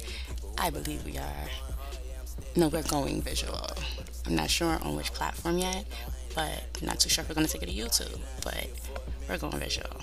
I 0.58 0.69
believe 0.69 1.04
we 1.06 1.17
are 1.17 1.50
no 2.56 2.67
we're 2.67 2.84
going 2.84 3.21
visual 3.21 3.69
I'm 4.26 4.36
not 4.36 4.50
sure 4.50 4.80
on 4.82 4.95
which 4.95 5.13
platform 5.13 5.60
yet, 5.60 5.86
but 6.34 6.82
not 6.82 7.00
too 7.00 7.10
sure 7.10 7.21
if 7.21 7.30
we're 7.30 7.36
going 7.36 7.45
to 7.45 7.54
take 7.54 7.63
it 7.63 7.69
to 7.69 7.74
YouTube, 7.74 8.19
but 8.43 8.67
we're 9.30 9.38
going 9.38 9.60
visual. 9.60 10.02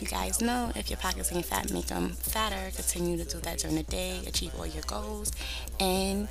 You 0.00 0.08
guys 0.08 0.42
know 0.42 0.72
if 0.74 0.90
your 0.90 0.98
pockets 0.98 1.32
ain't 1.32 1.46
fat, 1.46 1.72
make 1.72 1.86
them 1.86 2.10
fatter. 2.10 2.70
Continue 2.74 3.16
to 3.16 3.24
do 3.24 3.38
that 3.40 3.58
during 3.58 3.76
the 3.76 3.84
day, 3.84 4.20
achieve 4.26 4.52
all 4.58 4.66
your 4.66 4.82
goals, 4.86 5.32
and 5.80 6.28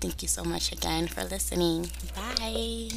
thank 0.00 0.22
you 0.22 0.28
so 0.28 0.44
much 0.44 0.70
again 0.70 1.08
for 1.08 1.24
listening. 1.24 1.90
Bye. 2.14 2.90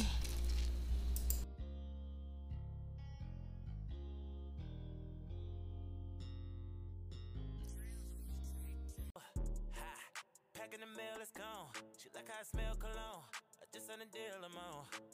now. 14.82 15.11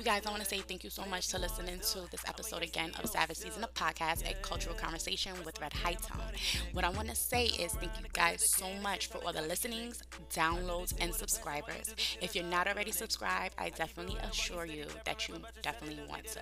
You 0.00 0.06
guys, 0.06 0.24
I 0.24 0.30
want 0.30 0.42
to 0.42 0.48
say 0.48 0.60
thank 0.60 0.82
you 0.82 0.88
so 0.88 1.04
much 1.04 1.28
to 1.28 1.38
listening 1.38 1.78
to 1.78 2.10
this 2.10 2.24
episode 2.26 2.62
again 2.62 2.90
of 2.98 3.10
Savage 3.10 3.36
Season 3.36 3.62
of 3.62 3.74
Podcast, 3.74 4.26
a 4.26 4.32
cultural 4.40 4.74
conversation 4.74 5.34
with 5.44 5.60
Red 5.60 5.74
High 5.74 5.92
Tone. 5.92 6.22
What 6.72 6.86
I 6.86 6.88
want 6.88 7.10
to 7.10 7.14
say 7.14 7.48
is 7.48 7.72
thank 7.72 7.92
you 8.00 8.06
guys 8.14 8.50
so 8.56 8.64
much 8.82 9.08
for 9.08 9.18
all 9.18 9.34
the 9.34 9.42
listenings, 9.42 10.02
downloads, 10.32 10.94
and 11.02 11.14
subscribers. 11.14 11.94
If 12.22 12.34
you're 12.34 12.46
not 12.46 12.66
already 12.66 12.92
subscribed, 12.92 13.54
I 13.58 13.68
definitely 13.68 14.16
assure 14.22 14.64
you 14.64 14.86
that 15.04 15.28
you 15.28 15.34
definitely 15.60 16.02
want 16.08 16.24
to. 16.28 16.40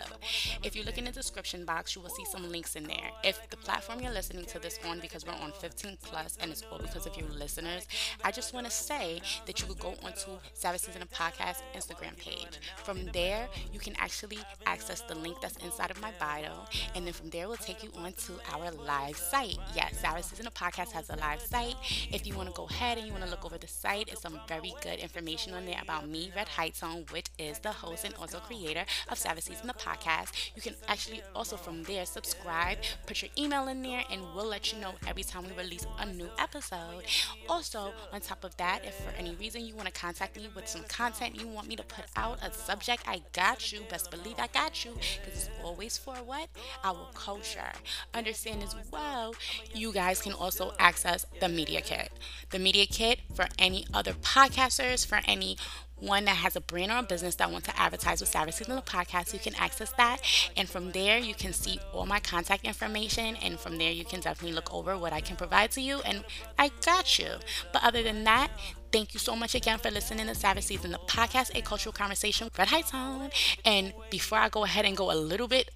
If 0.62 0.76
you 0.76 0.84
look 0.84 0.96
in 0.96 1.06
the 1.06 1.10
description 1.10 1.64
box, 1.64 1.96
you 1.96 2.02
will 2.02 2.10
see 2.10 2.26
some 2.26 2.48
links 2.52 2.76
in 2.76 2.84
there. 2.84 3.10
If 3.24 3.40
the 3.50 3.56
platform 3.56 4.00
you're 4.00 4.12
listening 4.12 4.44
to 4.44 4.60
this 4.60 4.78
on, 4.86 5.00
because 5.00 5.26
we're 5.26 5.32
on 5.32 5.50
15 5.50 5.98
plus, 6.04 6.38
and 6.40 6.52
it's 6.52 6.62
all 6.70 6.78
because 6.78 7.06
of 7.06 7.16
you 7.16 7.24
listeners, 7.36 7.88
I 8.22 8.30
just 8.30 8.54
want 8.54 8.66
to 8.66 8.72
say 8.72 9.20
that 9.46 9.60
you 9.60 9.66
could 9.66 9.80
go 9.80 9.96
onto 10.04 10.38
Savage 10.54 10.82
Season 10.82 11.02
of 11.02 11.10
Podcast 11.10 11.62
Instagram 11.74 12.16
page. 12.16 12.60
From 12.84 13.04
there, 13.06 13.47
you 13.72 13.78
can 13.78 13.94
actually 13.98 14.38
access 14.66 15.00
the 15.02 15.14
link 15.14 15.40
that's 15.40 15.56
inside 15.64 15.90
of 15.90 16.00
my 16.00 16.12
bio, 16.18 16.52
and 16.94 17.06
then 17.06 17.12
from 17.12 17.30
there, 17.30 17.48
we'll 17.48 17.56
take 17.56 17.82
you 17.82 17.90
onto 17.96 18.34
our 18.52 18.70
live 18.70 19.16
site. 19.16 19.58
Yes, 19.74 19.98
Savage 20.00 20.24
Season 20.24 20.46
of 20.46 20.54
Podcast 20.54 20.92
has 20.92 21.10
a 21.10 21.16
live 21.16 21.40
site. 21.40 21.74
If 22.10 22.26
you 22.26 22.34
want 22.34 22.48
to 22.48 22.54
go 22.54 22.64
ahead 22.64 22.98
and 22.98 23.06
you 23.06 23.12
want 23.12 23.24
to 23.24 23.30
look 23.30 23.44
over 23.44 23.58
the 23.58 23.66
site, 23.68 24.08
it's 24.08 24.22
some 24.22 24.40
very 24.48 24.74
good 24.82 24.98
information 24.98 25.54
on 25.54 25.66
there 25.66 25.80
about 25.82 26.08
me, 26.08 26.32
Red 26.34 26.48
Hightone, 26.48 27.10
which 27.12 27.26
is 27.38 27.58
the 27.58 27.72
host 27.72 28.04
and 28.04 28.14
also 28.14 28.38
creator 28.38 28.84
of 29.10 29.18
Savage 29.18 29.44
Season 29.44 29.66
the 29.66 29.74
Podcast. 29.74 30.32
You 30.54 30.62
can 30.62 30.74
actually 30.88 31.22
also 31.34 31.56
from 31.56 31.82
there 31.84 32.06
subscribe, 32.06 32.78
put 33.06 33.22
your 33.22 33.30
email 33.38 33.68
in 33.68 33.82
there, 33.82 34.02
and 34.10 34.22
we'll 34.34 34.46
let 34.46 34.72
you 34.72 34.78
know 34.80 34.92
every 35.06 35.22
time 35.22 35.44
we 35.44 35.52
release 35.62 35.86
a 35.98 36.06
new 36.06 36.28
episode. 36.38 37.04
Also, 37.48 37.92
on 38.12 38.20
top 38.20 38.44
of 38.44 38.56
that, 38.56 38.84
if 38.84 38.94
for 38.94 39.10
any 39.18 39.34
reason 39.36 39.64
you 39.64 39.74
want 39.74 39.86
to 39.86 39.92
contact 39.92 40.36
me 40.36 40.48
with 40.54 40.68
some 40.68 40.82
content 40.84 41.38
you 41.40 41.46
want 41.46 41.68
me 41.68 41.76
to 41.76 41.82
put 41.82 42.04
out, 42.16 42.38
a 42.42 42.52
subject, 42.52 43.02
I 43.06 43.22
got 43.32 43.72
you. 43.72 43.80
Best 43.88 44.10
believe 44.10 44.36
I 44.38 44.46
got 44.48 44.84
you 44.84 44.92
because 44.92 45.48
it's 45.48 45.50
always 45.62 45.98
for 45.98 46.14
what? 46.16 46.48
Our 46.84 47.08
culture. 47.14 47.72
Understand 48.14 48.62
as 48.62 48.74
well, 48.90 49.34
you 49.74 49.92
guys 49.92 50.20
can 50.20 50.32
also 50.32 50.72
access 50.78 51.26
the 51.40 51.48
Media 51.48 51.80
Kit. 51.80 52.10
The 52.50 52.58
Media 52.58 52.86
Kit 52.86 53.20
for 53.34 53.46
any 53.58 53.86
other 53.92 54.12
podcasters, 54.12 55.06
for 55.06 55.20
any 55.26 55.56
one 56.00 56.24
that 56.26 56.36
has 56.36 56.54
a 56.54 56.60
brand 56.60 56.92
or 56.92 56.98
a 56.98 57.02
business 57.02 57.34
that 57.36 57.50
wants 57.50 57.66
to 57.68 57.78
advertise 57.78 58.20
with 58.20 58.30
Savage 58.30 58.54
Season 58.54 58.80
Podcast, 58.82 59.32
you 59.32 59.38
can 59.40 59.54
access 59.56 59.90
that. 59.92 60.18
And 60.56 60.68
from 60.68 60.92
there, 60.92 61.18
you 61.18 61.34
can 61.34 61.52
see 61.52 61.80
all 61.92 62.06
my 62.06 62.20
contact 62.20 62.64
information. 62.64 63.36
And 63.36 63.58
from 63.58 63.78
there, 63.78 63.90
you 63.90 64.04
can 64.04 64.20
definitely 64.20 64.54
look 64.54 64.72
over 64.72 64.96
what 64.96 65.12
I 65.12 65.20
can 65.20 65.36
provide 65.36 65.70
to 65.72 65.80
you. 65.80 66.00
And 66.04 66.24
I 66.58 66.70
got 66.84 67.18
you. 67.18 67.30
But 67.72 67.84
other 67.84 68.02
than 68.02 68.24
that, 68.24 68.50
Thank 68.90 69.12
you 69.12 69.20
so 69.20 69.36
much 69.36 69.54
again 69.54 69.78
for 69.78 69.90
listening 69.90 70.26
to 70.28 70.34
Savage 70.34 70.64
Season, 70.64 70.90
the 70.92 70.98
podcast, 70.98 71.54
a 71.54 71.60
cultural 71.60 71.92
conversation, 71.92 72.48
Red 72.56 72.68
High 72.68 72.80
Tone. 72.80 73.30
And 73.64 73.92
before 74.10 74.38
I 74.38 74.48
go 74.48 74.64
ahead 74.64 74.86
and 74.86 74.96
go 74.96 75.12
a 75.12 75.14
little 75.14 75.48
bit 75.48 75.70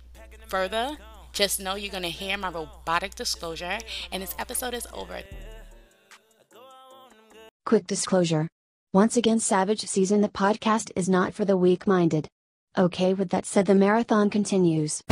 further, 0.49 0.97
just 1.33 1.61
know 1.61 1.75
you're 1.75 1.91
going 1.91 2.03
to 2.05 2.09
hear 2.09 2.39
my 2.39 2.51
robotic 2.51 3.15
disclosure, 3.15 3.79
and 4.11 4.23
this 4.23 4.35
episode 4.39 4.75
is 4.75 4.87
over. 4.95 5.21
Quick 7.67 7.87
disclosure. 7.87 8.49
Once 8.93 9.17
again, 9.17 9.41
Savage 9.41 9.81
Season 9.87 10.21
the 10.21 10.29
podcast 10.29 10.91
is 10.97 11.09
not 11.09 11.33
for 11.35 11.45
the 11.45 11.57
weak 11.57 11.87
minded. 11.87 12.29
Okay, 12.77 13.15
with 13.15 13.29
that 13.31 13.47
said, 13.47 13.67
the 13.67 13.75
marathon 13.75 14.31
continues. 14.31 15.03